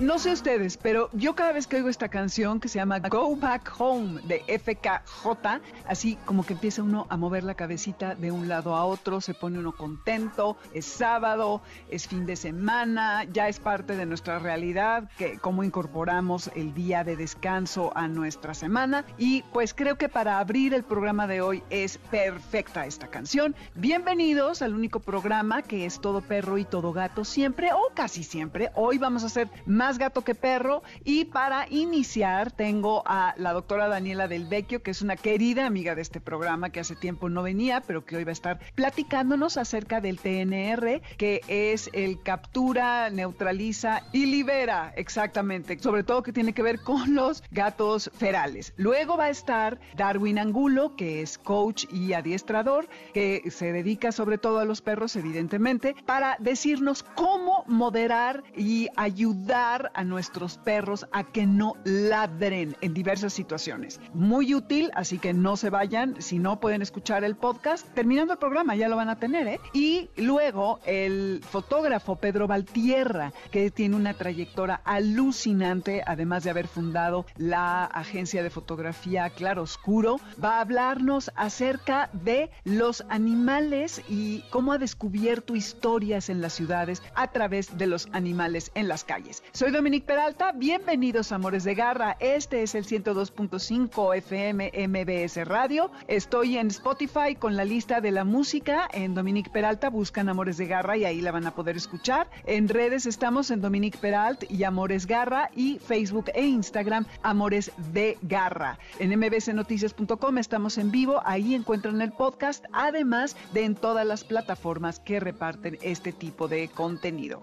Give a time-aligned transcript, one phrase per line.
[0.00, 3.36] No sé ustedes, pero yo cada vez que oigo esta canción que se llama Go
[3.36, 8.48] Back Home de FKJ, así como que empieza uno a mover la cabecita de un
[8.48, 13.60] lado a otro, se pone uno contento, es sábado, es fin de semana, ya es
[13.60, 19.04] parte de nuestra realidad, que cómo incorporamos el día de descanso a nuestra semana.
[19.18, 23.54] Y pues creo que para abrir el programa de hoy es perfecta esta canción.
[23.74, 28.70] Bienvenidos al único programa que es todo perro y todo gato siempre o casi siempre.
[28.74, 30.82] Hoy vamos a hacer más gato que perro.
[31.04, 35.94] Y para iniciar tengo a la doctora Daniela Del Vecchio, que es una querida amiga
[35.94, 39.56] de este programa que hace tiempo no venía, pero que hoy va a estar platicándonos
[39.56, 46.52] acerca del TNR, que es el captura, neutraliza y libera, exactamente, sobre todo que tiene
[46.52, 48.72] que ver con los gatos ferales.
[48.76, 54.38] Luego va a estar Darwin Angulo, que es coach y adiestrador, que se dedica sobre
[54.38, 61.24] todo a los perros, evidentemente, para decirnos cómo moderar y ayudar a nuestros perros a
[61.24, 64.00] que no ladren en diversas situaciones.
[64.12, 66.20] Muy útil, así que no se vayan.
[66.20, 69.60] Si no pueden escuchar el podcast, terminando el programa ya lo van a tener, ¿eh?
[69.72, 77.26] Y luego el fotógrafo Pedro Valtierra, que tiene una trayectoria alucinante, además de haber fundado
[77.36, 84.72] la agencia de fotografía Claro Oscuro, va a hablarnos acerca de los animales y cómo
[84.72, 89.42] ha descubierto historias en las ciudades a través de los animales en las calles.
[89.52, 92.16] Soy Dominique Peralta, bienvenidos Amores de Garra.
[92.18, 95.90] Este es el 102.5 FM MBS Radio.
[96.08, 99.90] Estoy en Spotify con la lista de la música en Dominique Peralta.
[99.90, 102.28] Buscan Amores de Garra y ahí la van a poder escuchar.
[102.46, 108.18] En redes estamos en Dominique Peralta y Amores Garra y Facebook e Instagram Amores de
[108.22, 108.78] Garra.
[108.98, 111.22] En mbsnoticias.com estamos en vivo.
[111.24, 116.68] Ahí encuentran el podcast, además de en todas las plataformas que reparten este tipo de
[116.68, 117.42] contenido.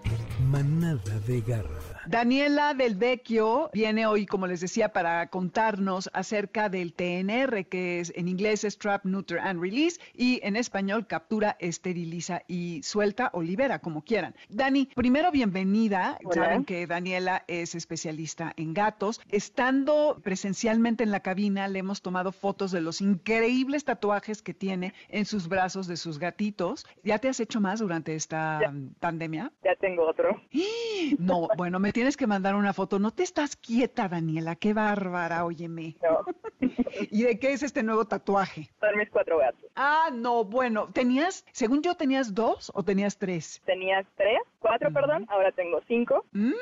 [0.50, 1.97] Manada de Garra.
[2.08, 8.14] Daniela Del Vecchio viene hoy, como les decía, para contarnos acerca del TNR, que es
[8.16, 13.42] en inglés es Trap, Neuter and Release, y en español captura, esteriliza y suelta o
[13.42, 14.34] libera, como quieran.
[14.48, 16.16] Dani, primero bienvenida.
[16.32, 19.20] Saben que Daniela es especialista en gatos.
[19.28, 24.94] Estando presencialmente en la cabina, le hemos tomado fotos de los increíbles tatuajes que tiene
[25.10, 26.86] en sus brazos de sus gatitos.
[27.04, 29.52] ¿Ya te has hecho más durante esta pandemia?
[29.62, 30.40] Ya tengo otro.
[31.18, 33.00] No, bueno, me tienes que mandar una foto.
[33.00, 34.54] No te estás quieta, Daniela.
[34.54, 35.96] Qué bárbara, óyeme.
[36.00, 36.20] No.
[37.10, 38.70] ¿Y de qué es este nuevo tatuaje?
[38.78, 39.64] Son mis cuatro gatos.
[39.74, 40.86] Ah, no, bueno.
[40.92, 43.60] ¿Tenías, según yo, tenías dos o tenías tres?
[43.66, 45.26] Tenías tres, cuatro, perdón.
[45.28, 46.24] Ahora tengo cinco.
[46.30, 46.52] Mm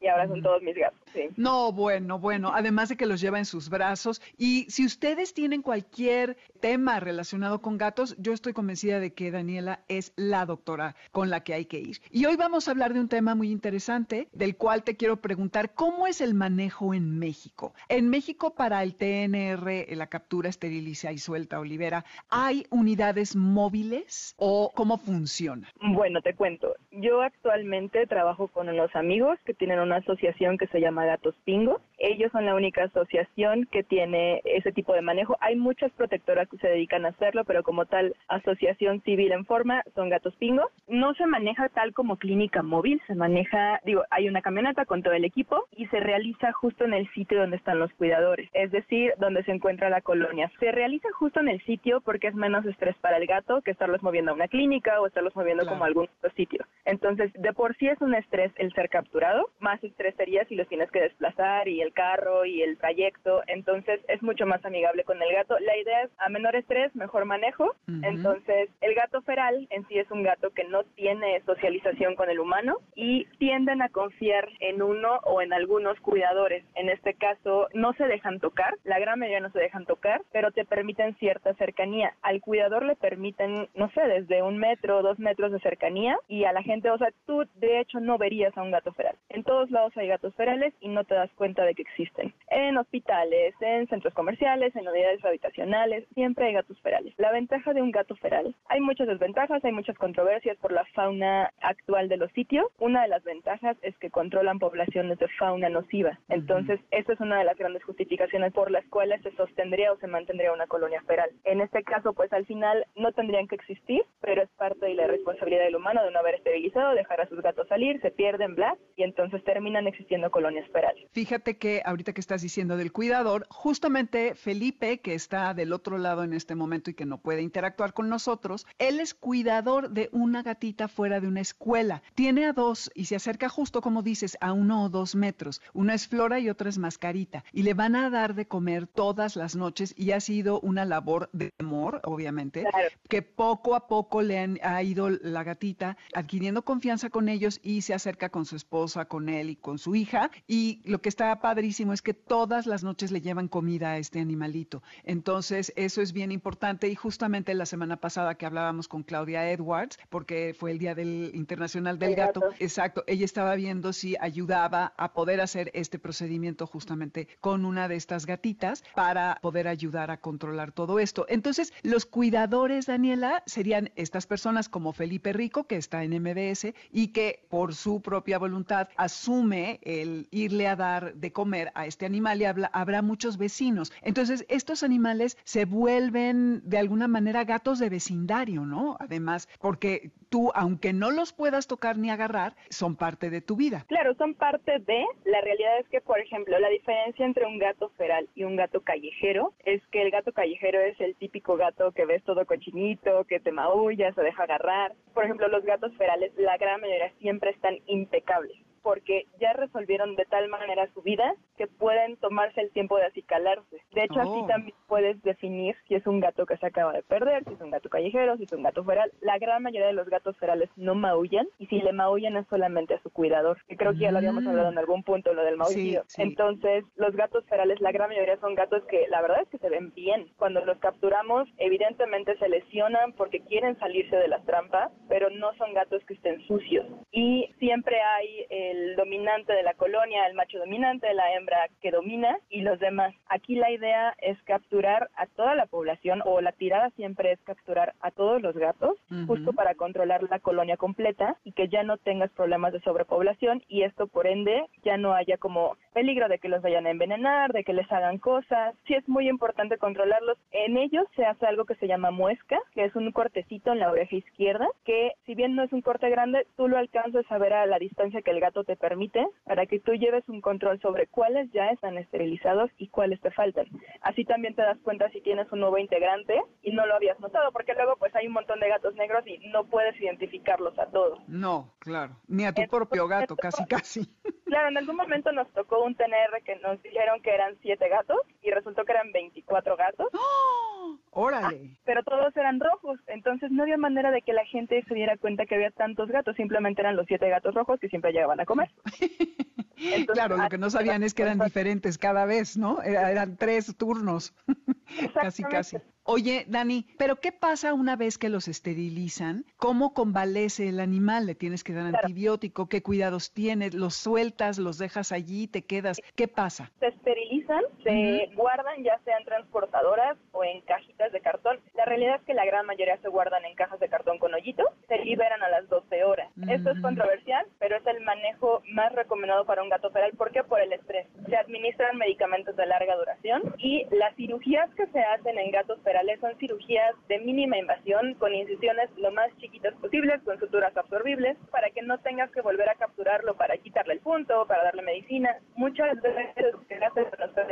[0.00, 1.00] y ahora son todos mis gatos.
[1.16, 1.30] Sí.
[1.36, 4.20] No, bueno, bueno, además de que los lleva en sus brazos.
[4.36, 9.80] Y si ustedes tienen cualquier tema relacionado con gatos, yo estoy convencida de que Daniela
[9.88, 12.02] es la doctora con la que hay que ir.
[12.10, 15.72] Y hoy vamos a hablar de un tema muy interesante, del cual te quiero preguntar,
[15.72, 17.72] ¿cómo es el manejo en México?
[17.88, 24.34] En México para el TNR, la captura, esteriliza y suelta o libera, ¿hay unidades móviles
[24.36, 25.72] o cómo funciona?
[25.80, 26.74] Bueno, te cuento.
[26.90, 31.80] Yo actualmente trabajo con unos amigos que tienen una asociación que se llama Gatos Pingo.
[31.98, 35.36] Ellos son la única asociación que tiene ese tipo de manejo.
[35.40, 39.82] Hay muchas protectoras que se dedican a hacerlo, pero como tal asociación civil en forma
[39.94, 40.70] son Gatos Pingo.
[40.88, 45.14] No se maneja tal como clínica móvil, se maneja, digo, hay una camioneta con todo
[45.14, 49.14] el equipo y se realiza justo en el sitio donde están los cuidadores, es decir,
[49.18, 50.50] donde se encuentra la colonia.
[50.60, 54.02] Se realiza justo en el sitio porque es menos estrés para el gato que estarlos
[54.02, 56.64] moviendo a una clínica o estarlos moviendo como a algún otro sitio.
[56.84, 60.68] Entonces, de por sí es un estrés el ser capturado, más estrés sería si los
[60.68, 65.22] tienes que desplazar y el carro y el trayecto, entonces es mucho más amigable con
[65.22, 65.58] el gato.
[65.58, 67.74] La idea es a menor estrés, mejor manejo.
[68.02, 72.40] Entonces, el gato feral en sí es un gato que no tiene socialización con el
[72.40, 76.64] humano y tienden a confiar en uno o en algunos cuidadores.
[76.74, 80.50] En este caso, no se dejan tocar, la gran mayoría no se dejan tocar, pero
[80.50, 82.14] te permiten cierta cercanía.
[82.22, 86.52] Al cuidador le permiten, no sé, desde un metro dos metros de cercanía y a
[86.52, 89.16] la gente, o sea, tú de hecho no verías a un gato feral.
[89.28, 92.32] En todos lados hay gatos ferales y no te das cuenta de que existen.
[92.48, 97.14] En hospitales, en centros comerciales, en unidades habitacionales, siempre hay gatos ferales.
[97.16, 101.52] La ventaja de un gato feral, hay muchas desventajas, hay muchas controversias por la fauna
[101.60, 102.66] actual de los sitios.
[102.78, 106.18] Una de las ventajas es que controlan poblaciones de fauna nociva.
[106.28, 110.06] Entonces, esa es una de las grandes justificaciones por las cuales se sostendría o se
[110.06, 111.30] mantendría una colonia feral.
[111.44, 115.06] En este caso, pues al final no tendrían que existir, pero es parte de la
[115.06, 118.76] responsabilidad del humano de no haber esterilizado, dejar a sus gatos salir, se pierden, bla,
[118.96, 121.08] y entonces terminan existiendo colonias ferales.
[121.12, 126.24] Fíjate que ahorita que estás diciendo del cuidador, justamente Felipe, que está del otro lado
[126.24, 130.42] en este momento y que no puede interactuar con nosotros, él es cuidador de una
[130.42, 132.02] gatita fuera de una escuela.
[132.14, 135.62] Tiene a dos y se acerca justo, como dices, a uno o dos metros.
[135.72, 137.44] Una es Flora y otra es Mascarita.
[137.52, 141.30] Y le van a dar de comer todas las noches y ha sido una labor
[141.32, 142.64] de amor, obviamente,
[143.08, 147.82] que poco a poco le han, ha ido la gatita adquiriendo confianza con ellos y
[147.82, 150.30] se acerca con su esposa, con él y con su hija.
[150.46, 154.20] Y lo que está padrísimo es que todas las noches le llevan comida a este
[154.20, 154.82] animalito.
[155.04, 156.88] Entonces, eso es bien importante.
[156.88, 161.30] Y justamente la semana pasada que hablábamos con Claudia Edwards, porque fue el Día del
[161.34, 162.42] Internacional del gato.
[162.58, 167.96] exacto, ella estaba viendo si ayudaba a poder hacer este procedimiento justamente con una de
[167.96, 171.26] estas gatitas para poder ayudar a controlar todo esto.
[171.28, 177.08] Entonces, los cuidadores, Daniela, serían estas personas como Felipe Rico, que está en MBS y
[177.08, 182.40] que por su propia voluntad asume el irle a dar de comer a este animal
[182.40, 183.92] y habla, habrá muchos vecinos.
[184.02, 188.96] Entonces, estos animales se vuelven de alguna manera gatos de vecindario, ¿no?
[189.00, 193.84] Además, porque tú, aunque no los puedas tocar ni agarrar, son parte de tu vida.
[193.88, 195.04] Claro, son parte de.
[195.24, 198.80] La realidad es que, por ejemplo, la diferencia entre un gato feral y un gato
[198.82, 203.40] callejero es que el gato callejero es el típico gato que ves todo cochinito, que
[203.40, 204.94] te maulla, se deja agarrar.
[205.14, 210.26] Por ejemplo, los gatos ferales, la gran mayoría siempre están impecables porque ya resolvieron de
[210.26, 213.82] tal manera su vida que pueden tomarse el tiempo de acicalarse.
[213.92, 214.46] De hecho, así oh.
[214.46, 217.72] también puedes definir si es un gato que se acaba de perder, si es un
[217.72, 219.10] gato callejero, si es un gato feral.
[219.22, 222.94] La gran mayoría de los gatos ferales no maullan y si le maullan es solamente
[222.94, 224.48] a su cuidador, que creo que ya lo habíamos mm.
[224.50, 226.04] hablado en algún punto, lo del maullido.
[226.16, 229.68] Entonces, los gatos ferales, la gran mayoría son gatos que la verdad es que se
[229.68, 230.30] ven bien.
[230.36, 235.74] Cuando los capturamos, evidentemente se lesionan porque quieren salirse de las trampas, pero no son
[235.74, 236.86] gatos que estén sucios.
[237.10, 241.90] Y siempre hay el el dominante de la colonia, el macho dominante, la hembra que
[241.90, 243.14] domina y los demás.
[243.28, 247.94] Aquí la idea es capturar a toda la población o la tirada siempre es capturar
[248.00, 252.30] a todos los gatos justo para controlar la colonia completa y que ya no tengas
[252.32, 256.60] problemas de sobrepoblación y esto por ende ya no haya como peligro de que los
[256.60, 258.74] vayan a envenenar, de que les hagan cosas.
[258.86, 260.36] Sí es muy importante controlarlos.
[260.50, 263.90] En ellos se hace algo que se llama muesca, que es un cortecito en la
[263.90, 267.54] oreja izquierda, que si bien no es un corte grande, tú lo alcanzas a ver
[267.54, 271.06] a la distancia que el gato te permite para que tú lleves un control sobre
[271.06, 273.64] cuáles ya están esterilizados y cuáles te faltan.
[274.02, 277.52] Así también te das cuenta si tienes un nuevo integrante y no lo habías notado,
[277.52, 281.26] porque luego pues hay un montón de gatos negros y no puedes identificarlos a todos.
[281.26, 284.02] No, claro, ni a tu propio gato, casi casi.
[284.44, 288.20] Claro, en algún momento nos tocó un TNR que nos dijeron que eran siete gatos
[288.42, 290.08] y resultó que eran 24 gatos.
[290.12, 290.96] ¡Oh!
[291.10, 291.60] ¡Órale!
[291.72, 295.16] Ah, pero todos eran rojos, entonces no había manera de que la gente se diera
[295.16, 298.44] cuenta que había tantos gatos, simplemente eran los siete gatos rojos que siempre llegaban a
[298.44, 298.70] comer.
[300.12, 302.82] claro, lo que no sabían es que eran diferentes cada vez, ¿no?
[302.82, 304.34] eran tres turnos,
[305.14, 305.76] casi, casi.
[306.08, 309.44] Oye, Dani, ¿pero qué pasa una vez que los esterilizan?
[309.56, 311.26] ¿Cómo convalece el animal?
[311.26, 312.68] ¿Le tienes que dar antibiótico?
[312.68, 313.74] ¿Qué cuidados tienes?
[313.74, 314.58] ¿Los sueltas?
[314.58, 315.48] ¿Los dejas allí?
[315.48, 316.00] ¿Te quedas?
[316.14, 316.70] ¿Qué pasa?
[316.78, 321.58] Se esterilizan, se guardan ya sean transportadoras o en cajitas de cartón.
[321.74, 324.68] La realidad es que la gran mayoría se guardan en cajas de cartón con hoyitos,
[324.86, 326.30] se liberan a las 12 horas.
[326.48, 330.12] Esto es controversial, pero es el manejo más recomendado para un gato feral.
[330.16, 330.42] ¿Por qué?
[330.42, 331.06] Por el estrés.
[331.28, 336.20] Se administran medicamentos de larga duración y las cirugías que se hacen en gatos ferales
[336.20, 341.70] son cirugías de mínima invasión con incisiones lo más chiquitas posibles, con suturas absorbibles, para
[341.70, 345.36] que no tengas que volver a capturarlo para quitarle el punto, para darle medicina.
[345.54, 347.06] Muchas veces lo que hacen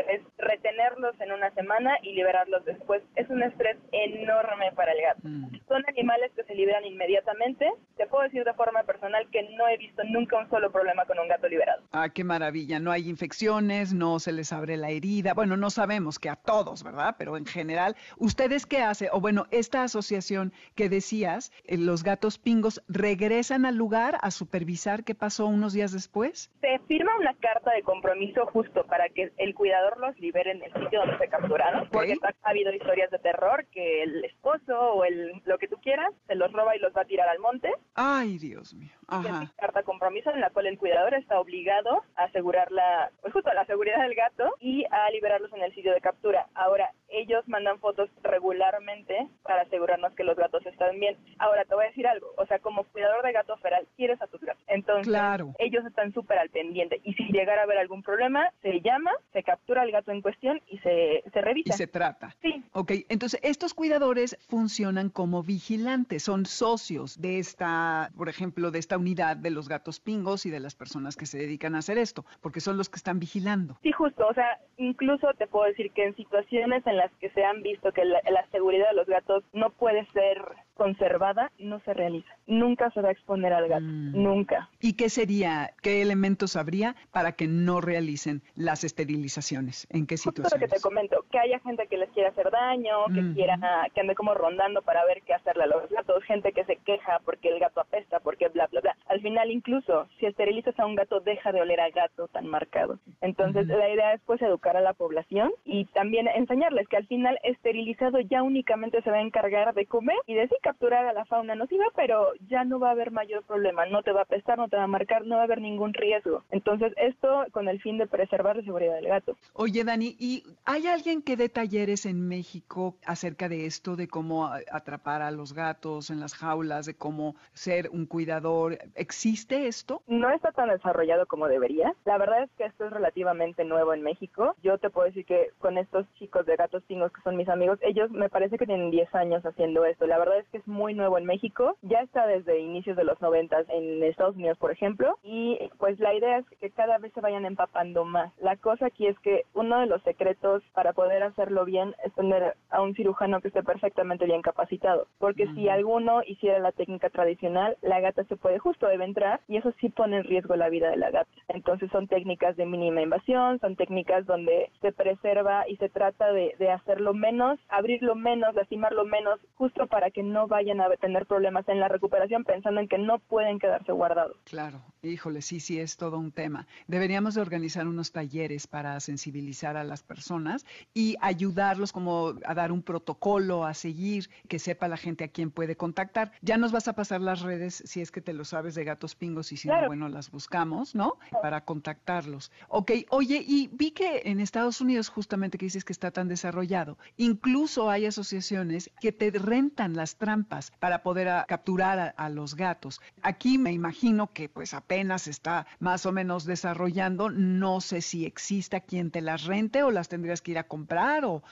[0.08, 3.02] es retenerlos en una semana y liberarlos después.
[3.16, 5.20] Es un estrés enorme para el gato.
[5.22, 5.44] Mm.
[5.68, 7.70] Son animales que se liberan inmediatamente.
[7.96, 11.18] Te puedo decir de forma personal que no he visto nunca un solo problema con
[11.18, 11.82] un gato liberado.
[11.92, 12.78] Ah, qué maravilla.
[12.78, 15.34] No hay infecciones, no se les abre la herida.
[15.34, 17.16] Bueno, no sabemos que a todos, ¿verdad?
[17.18, 19.08] Pero en general, ¿ustedes qué hacen?
[19.12, 25.04] O bueno, esta asociación que decías, eh, los gatos pingos, ¿regresan al lugar a supervisar
[25.04, 26.50] qué pasó unos días después?
[26.60, 30.72] Se firma una carta de compromiso justo para que el cuidador los libere en el
[30.72, 35.42] sitio donde se capturaron, porque ha habido historias de terror que el esposo o el
[35.44, 37.70] lo que tú quieras se los roba y los va a tirar al monte.
[37.94, 38.92] Ay, Dios mío.
[39.10, 43.52] es carta compromiso en la cual el cuidador está obligado a asegurar la, pues justo
[43.52, 46.46] la seguridad del gato y a liberarlos en el sitio de captura.
[46.54, 51.16] Ahora, ellos mandan fotos regularmente para asegurarnos que los gatos están bien.
[51.38, 54.26] Ahora, te voy a decir algo, o sea, como cuidador de gato feral, quieres a
[54.26, 54.62] tus gatos.
[54.66, 55.14] Entonces,
[55.58, 59.42] ellos están súper al pendiente y si llegara a haber algún problema, se llama, se
[59.42, 61.74] captura al gato en cuestión y se, se revisa.
[61.74, 62.34] Y se trata.
[62.42, 62.64] Sí.
[62.72, 68.98] Ok, entonces estos cuidadores funcionan como vigilantes, son socios de esta, por ejemplo, de esta
[68.98, 72.24] unidad de los gatos pingos y de las personas que se dedican a hacer esto,
[72.40, 73.76] porque son los que están vigilando.
[73.82, 77.44] Sí, justo, o sea, incluso te puedo decir que en situaciones en las que se
[77.44, 80.42] han visto que la, la seguridad de los gatos no puede ser
[80.74, 82.28] conservada, no se realiza.
[82.46, 84.22] Nunca se va a exponer al gato, mm.
[84.22, 84.68] nunca.
[84.80, 89.86] ¿Y qué sería, qué elementos habría para que no realicen las esterilizaciones?
[89.90, 90.52] ¿En qué situaciones?
[90.52, 93.58] Justo lo que te comento, que haya gente que les quiera hacer daño, que quiera,
[93.94, 97.20] que ande como rondando para ver qué hacerle a los gatos, gente que se queja
[97.24, 98.96] porque el gato apesta, porque bla, bla, bla.
[99.06, 102.98] Al final incluso, si esterilizas a un gato, deja de oler a gato tan marcado.
[103.20, 107.38] Entonces, la idea es pues educar a la población y también enseñarles que al final
[107.42, 111.54] esterilizado ya únicamente se va a encargar de comer y de capturar a la fauna
[111.54, 114.68] nociva, pero ya no va a haber mayor problema, no te va a pestar, no
[114.68, 116.42] te va a marcar, no va a haber ningún riesgo.
[116.50, 119.36] Entonces, esto con el fin de preservar la seguridad del gato.
[119.52, 124.46] Oye, Dani, ¿y hay alguien que dé talleres en México acerca de esto, de cómo
[124.72, 128.78] atrapar a los gatos en las jaulas, de cómo ser un cuidador?
[128.94, 130.02] ¿Existe esto?
[130.06, 131.94] No está tan desarrollado como debería.
[132.06, 134.54] La verdad es que esto es relativamente nuevo en México.
[134.62, 137.78] Yo te puedo decir que con estos chicos de gatos pingos que son mis amigos,
[137.82, 140.06] ellos me parece que tienen 10 años haciendo esto.
[140.06, 143.20] La verdad es que es muy nuevo en México, ya está desde inicios de los
[143.20, 147.20] 90 en Estados Unidos, por ejemplo, y pues la idea es que cada vez se
[147.20, 148.32] vayan empapando más.
[148.40, 152.54] La cosa aquí es que uno de los secretos para poder hacerlo bien es tener
[152.70, 157.76] a un cirujano que esté perfectamente bien capacitado, porque si alguno hiciera la técnica tradicional,
[157.82, 160.90] la gata se puede justo debe entrar y eso sí pone en riesgo la vida
[160.90, 161.30] de la gata.
[161.48, 166.54] Entonces son técnicas de mínima invasión, son técnicas donde se preserva y se trata de,
[166.58, 171.68] de hacerlo menos, abrirlo menos, lastimarlo menos, justo para que no vayan a tener problemas
[171.68, 174.36] en la recuperación pensando en que no pueden quedarse guardados.
[174.44, 176.66] Claro, híjole, sí, sí, es todo un tema.
[176.86, 182.72] Deberíamos de organizar unos talleres para sensibilizar a las personas y ayudarlos como a dar
[182.72, 186.32] un protocolo a seguir, que sepa la gente a quién puede contactar.
[186.42, 189.14] Ya nos vas a pasar las redes si es que te lo sabes de gatos
[189.14, 191.18] pingos y si no, bueno, las buscamos, ¿no?
[191.42, 192.52] Para contactarlos.
[192.68, 196.98] Ok, oye, y vi que en Estados Unidos justamente que dices que está tan desarrollado,
[197.16, 200.33] incluso hay asociaciones que te rentan las trampas
[200.80, 203.00] para poder capturar a, los gatos.
[203.22, 207.30] Aquí me imagino que pues apenas está más o menos desarrollando.
[207.30, 211.24] No sé si exista quien te las rente o las tendrías que ir a comprar
[211.24, 211.42] o...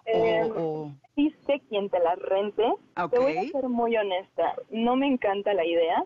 [0.57, 2.65] o, Existe quien te las rente.
[3.11, 4.55] Te voy a ser muy honesta.
[4.71, 6.05] No me encanta la idea.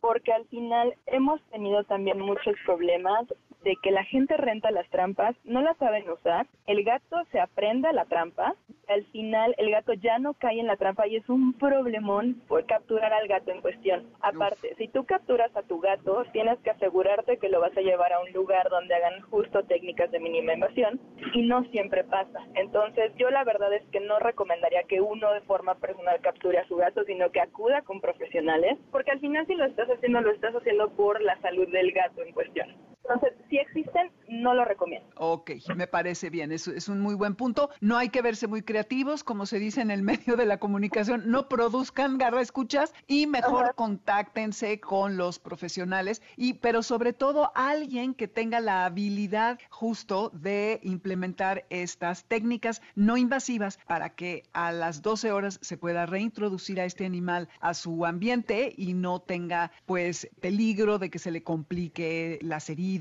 [0.00, 3.26] Porque al final hemos tenido también muchos problemas
[3.64, 7.92] de que la gente renta las trampas, no las saben usar, el gato se aprende
[7.92, 8.54] la trampa,
[8.88, 12.66] al final el gato ya no cae en la trampa y es un problemón por
[12.66, 14.06] capturar al gato en cuestión.
[14.20, 18.12] Aparte, si tú capturas a tu gato, tienes que asegurarte que lo vas a llevar
[18.12, 21.00] a un lugar donde hagan justo técnicas de mínima invasión
[21.32, 22.40] y no siempre pasa.
[22.54, 26.68] Entonces, yo la verdad es que no recomendaría que uno de forma personal capture a
[26.68, 30.32] su gato, sino que acuda con profesionales, porque al final si lo estás haciendo, lo
[30.32, 32.93] estás haciendo por la salud del gato en cuestión.
[33.04, 35.06] Entonces, si existen, no lo recomiendo.
[35.16, 37.68] Ok, me parece bien, es, es un muy buen punto.
[37.80, 41.24] No hay que verse muy creativos, como se dice en el medio de la comunicación,
[41.26, 48.14] no produzcan garra escuchas y mejor contáctense con los profesionales, y, pero sobre todo alguien
[48.14, 55.02] que tenga la habilidad justo de implementar estas técnicas no invasivas para que a las
[55.02, 60.28] 12 horas se pueda reintroducir a este animal a su ambiente y no tenga pues
[60.40, 62.93] peligro de que se le complique las heridas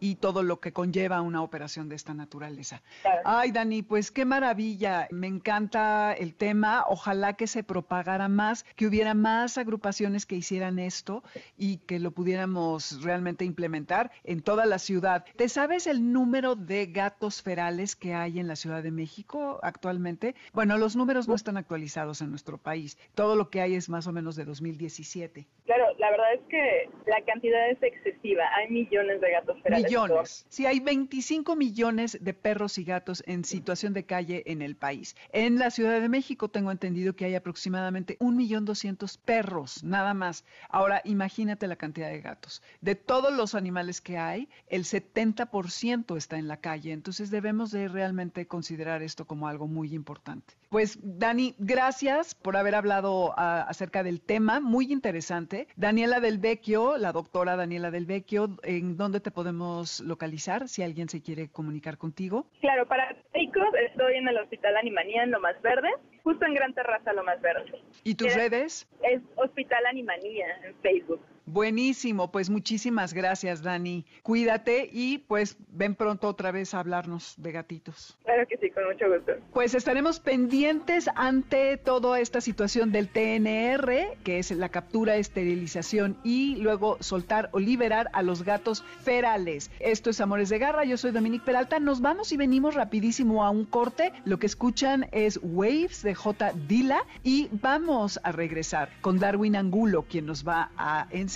[0.00, 2.82] y todo lo que conlleva una operación de esta naturaleza.
[3.24, 5.08] Ay, Dani, pues qué maravilla.
[5.10, 6.84] Me encanta el tema.
[6.88, 11.22] Ojalá que se propagara más, que hubiera más agrupaciones que hicieran esto
[11.56, 15.24] y que lo pudiéramos realmente implementar en toda la ciudad.
[15.36, 20.34] ¿Te sabes el número de gatos ferales que hay en la Ciudad de México actualmente?
[20.52, 22.98] Bueno, los números no están actualizados en nuestro país.
[23.14, 25.46] Todo lo que hay es más o menos de 2017.
[25.66, 28.44] Claro, la verdad es que la cantidad es excesiva.
[28.56, 29.39] Hay millones de gatos
[29.70, 30.46] Millones.
[30.48, 35.14] Sí, hay 25 millones de perros y gatos en situación de calle en el país.
[35.32, 40.44] En la Ciudad de México tengo entendido que hay aproximadamente 1.200.000 perros, nada más.
[40.68, 42.62] Ahora, imagínate la cantidad de gatos.
[42.80, 46.92] De todos los animales que hay, el 70% está en la calle.
[46.92, 50.54] Entonces debemos de realmente considerar esto como algo muy importante.
[50.68, 55.66] Pues, Dani, gracias por haber hablado ah, acerca del tema, muy interesante.
[55.76, 60.82] Dani Daniela del Vecchio, la doctora Daniela del Vecchio, ¿en dónde te podemos localizar si
[60.82, 62.46] alguien se quiere comunicar contigo?
[62.60, 65.88] Claro, para médicos estoy en el Hospital Animanía en Lo Más Verde,
[66.22, 67.80] justo en Gran Terraza Lo Más Verde.
[68.04, 68.88] ¿Y tus redes?
[69.02, 71.20] Es Hospital Animanía en Facebook.
[71.46, 74.04] Buenísimo, pues muchísimas gracias, Dani.
[74.22, 78.16] Cuídate y pues ven pronto otra vez a hablarnos de gatitos.
[78.24, 79.32] Claro que sí, con mucho gusto.
[79.52, 86.56] Pues estaremos pendientes ante toda esta situación del TNR, que es la captura, esterilización y
[86.56, 89.70] luego soltar o liberar a los gatos ferales.
[89.80, 91.80] Esto es Amores de Garra, yo soy Dominique Peralta.
[91.80, 94.12] Nos vamos y venimos rapidísimo a un corte.
[94.24, 96.52] Lo que escuchan es Waves de J.
[96.68, 101.29] Dila y vamos a regresar con Darwin Angulo, quien nos va a enseñar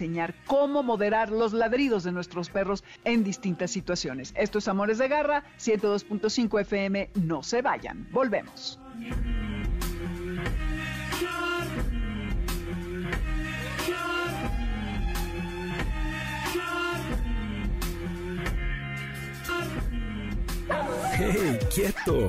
[0.46, 4.34] cómo moderar los ladridos de nuestros perros en distintas situaciones.
[4.36, 8.80] Esto es Amores de Garra, 102.5 FM, no se vayan, volvemos.
[21.16, 22.28] ¡Hey, quieto!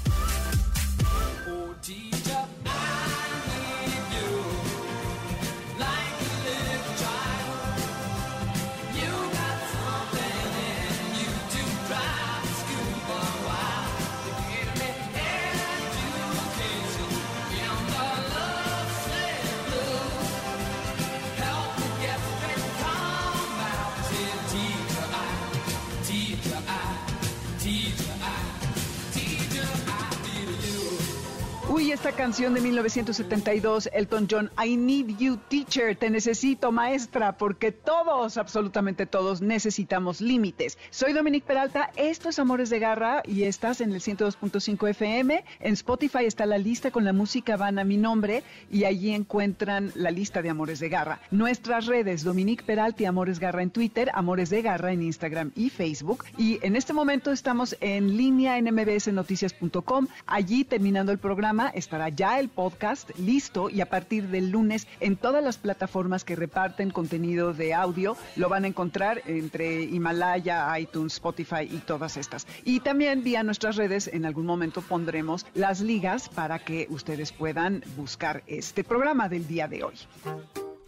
[32.21, 39.07] canción de 1972, Elton John, I Need You Teacher, te necesito maestra, porque todos, absolutamente
[39.07, 40.77] todos, necesitamos límites.
[40.91, 45.43] Soy Dominique Peralta, esto es Amores de Garra y estás en el 102.5 FM.
[45.61, 49.91] En Spotify está la lista con la música Van a mi nombre y allí encuentran
[49.95, 51.21] la lista de Amores de Garra.
[51.31, 55.71] Nuestras redes, Dominique Peralta y Amores Garra en Twitter, Amores de Garra en Instagram y
[55.71, 56.25] Facebook.
[56.37, 60.05] Y en este momento estamos en línea en mbsnoticias.com.
[60.27, 65.15] Allí, terminando el programa, estará ya el podcast listo y a partir del lunes en
[65.17, 71.13] todas las plataformas que reparten contenido de audio lo van a encontrar entre Himalaya, iTunes,
[71.13, 72.47] Spotify y todas estas.
[72.63, 77.83] Y también vía nuestras redes en algún momento pondremos las ligas para que ustedes puedan
[77.95, 79.95] buscar este programa del día de hoy.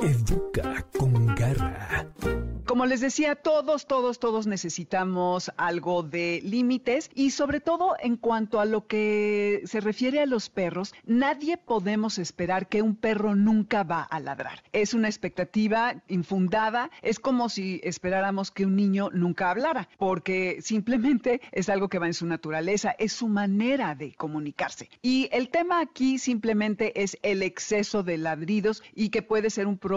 [0.03, 2.09] Educa con garra.
[2.65, 8.59] Como les decía, todos, todos, todos necesitamos algo de límites y sobre todo en cuanto
[8.59, 13.83] a lo que se refiere a los perros, nadie podemos esperar que un perro nunca
[13.83, 14.63] va a ladrar.
[14.71, 21.41] Es una expectativa infundada, es como si esperáramos que un niño nunca hablara, porque simplemente
[21.51, 24.89] es algo que va en su naturaleza, es su manera de comunicarse.
[25.01, 29.77] Y el tema aquí simplemente es el exceso de ladridos y que puede ser un
[29.77, 29.92] problema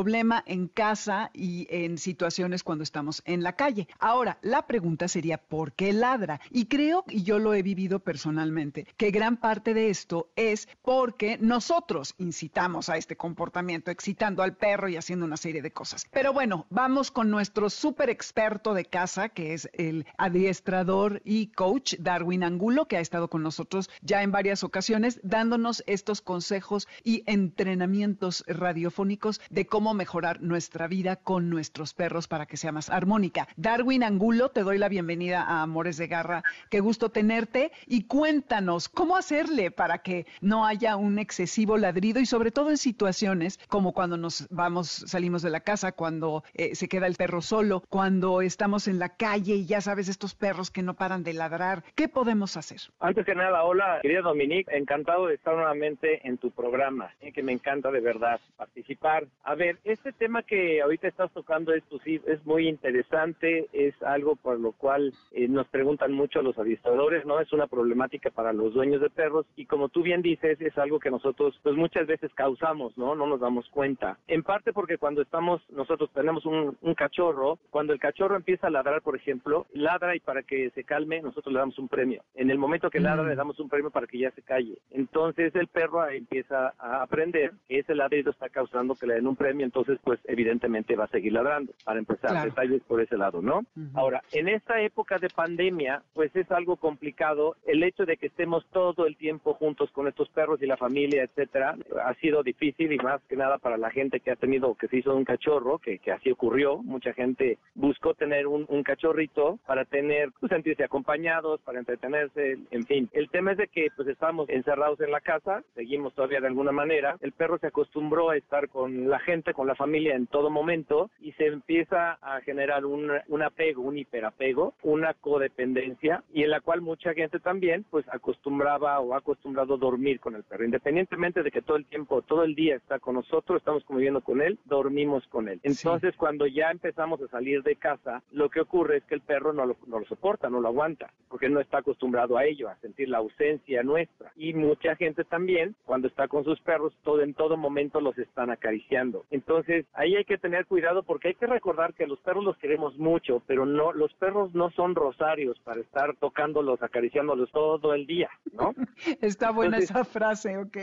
[0.47, 3.89] en casa y en situaciones cuando estamos en la calle.
[3.99, 6.41] Ahora, la pregunta sería, ¿por qué ladra?
[6.51, 11.39] Y creo, y yo lo he vivido personalmente, que gran parte de esto es porque
[11.41, 16.05] nosotros incitamos a este comportamiento, excitando al perro y haciendo una serie de cosas.
[16.11, 21.95] Pero bueno, vamos con nuestro súper experto de casa, que es el adiestrador y coach
[21.99, 27.23] Darwin Angulo, que ha estado con nosotros ya en varias ocasiones, dándonos estos consejos y
[27.27, 33.47] entrenamientos radiofónicos de cómo mejorar nuestra vida con nuestros perros para que sea más armónica.
[33.57, 36.43] Darwin Angulo, te doy la bienvenida a Amores de Garra.
[36.71, 42.27] Qué gusto tenerte y cuéntanos cómo hacerle para que no haya un excesivo ladrido y
[42.27, 46.89] sobre todo en situaciones como cuando nos vamos, salimos de la casa, cuando eh, se
[46.89, 50.83] queda el perro solo, cuando estamos en la calle y ya sabes estos perros que
[50.83, 51.85] no paran de ladrar.
[51.95, 52.81] ¿Qué podemos hacer?
[52.99, 57.53] Antes que nada, hola, querida Dominique, encantado de estar nuevamente en tu programa, que me
[57.53, 59.27] encanta de verdad participar.
[59.45, 64.37] A ver, este tema que ahorita estás tocando es, pues, es muy interesante, es algo
[64.37, 67.41] por lo cual eh, nos preguntan mucho los adiestradores, ¿no?
[67.41, 70.99] Es una problemática para los dueños de perros y como tú bien dices, es algo
[70.99, 73.15] que nosotros pues muchas veces causamos, ¿no?
[73.15, 74.19] No nos damos cuenta.
[74.27, 78.71] En parte porque cuando estamos, nosotros tenemos un, un cachorro, cuando el cachorro empieza a
[78.71, 82.23] ladrar, por ejemplo, ladra y para que se calme, nosotros le damos un premio.
[82.35, 83.29] En el momento que ladra, mm.
[83.29, 84.79] le damos un premio para que ya se calle.
[84.91, 89.37] Entonces el perro empieza a aprender que ese ladrido está causando que le den un
[89.37, 91.73] premio, entonces pues evidentemente va a seguir ladrando.
[91.85, 93.65] Para empezar sea, detalles por ese lado, ¿no?
[93.95, 98.67] Ahora, en esta época de pandemia, pues es algo complicado el hecho de que estemos
[98.73, 102.99] todo el tiempo juntos con estos perros y la familia, etcétera, ha sido difícil y
[102.99, 105.99] más que nada para la gente que ha tenido, que se hizo un cachorro, que,
[105.99, 111.61] que así ocurrió, mucha gente buscó tener un, un cachorrito para tener, pues, sentirse acompañados,
[111.63, 113.09] para entretenerse, en fin.
[113.13, 116.73] El tema es de que pues estamos encerrados en la casa, seguimos todavía de alguna
[116.73, 120.51] manera, el perro se acostumbró a estar con la gente, con la familia en todo
[120.51, 126.51] momento y se empieza a generar un, un apego, un hiperapego, una codependencia y en
[126.51, 131.43] la cual mucha gente también pues acostumbraba o ha acostumbrado dormir con el perro, independientemente
[131.43, 134.59] de que todo el tiempo, todo el día está con nosotros, estamos conviviendo con él,
[134.65, 135.61] dormimos con él.
[135.63, 139.53] Entonces cuando ya empezamos a salir de casa, lo que ocurre es que el perro
[139.53, 142.77] no lo, no lo soporta, no lo aguanta, porque no está acostumbrado a ello, a
[142.77, 144.33] sentir la ausencia nuestra.
[144.37, 148.51] Y mucha gente también, cuando está con sus perros, todo en todo momento los están
[148.51, 149.25] acariciando.
[149.37, 152.97] Entonces, ahí hay que tener cuidado porque hay que recordar que los perros los queremos
[152.97, 158.31] mucho, pero no, los perros no son rosarios para estar tocándolos, acariciándolos todo el día,
[158.55, 158.73] ¿no?
[159.21, 160.79] Está buena esa frase, ok.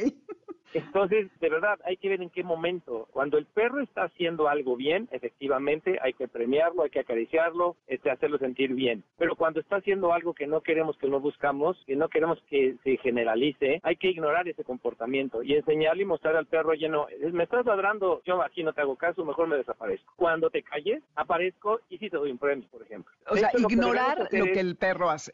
[0.80, 3.08] Entonces, de verdad, hay que ver en qué momento.
[3.12, 8.10] Cuando el perro está haciendo algo bien, efectivamente, hay que premiarlo, hay que acariciarlo, este,
[8.10, 9.04] hacerlo sentir bien.
[9.18, 12.76] Pero cuando está haciendo algo que no queremos que no buscamos, que no queremos que
[12.84, 17.08] se generalice, hay que ignorar ese comportamiento y enseñarle y mostrar al perro, oye, no,
[17.32, 20.14] me estás ladrando, yo aquí no te hago caso, mejor me desaparezco.
[20.16, 23.14] Cuando te calles, aparezco y sí te doy un premio, por ejemplo.
[23.30, 25.34] O sea, ignorar lo que, el perro hace.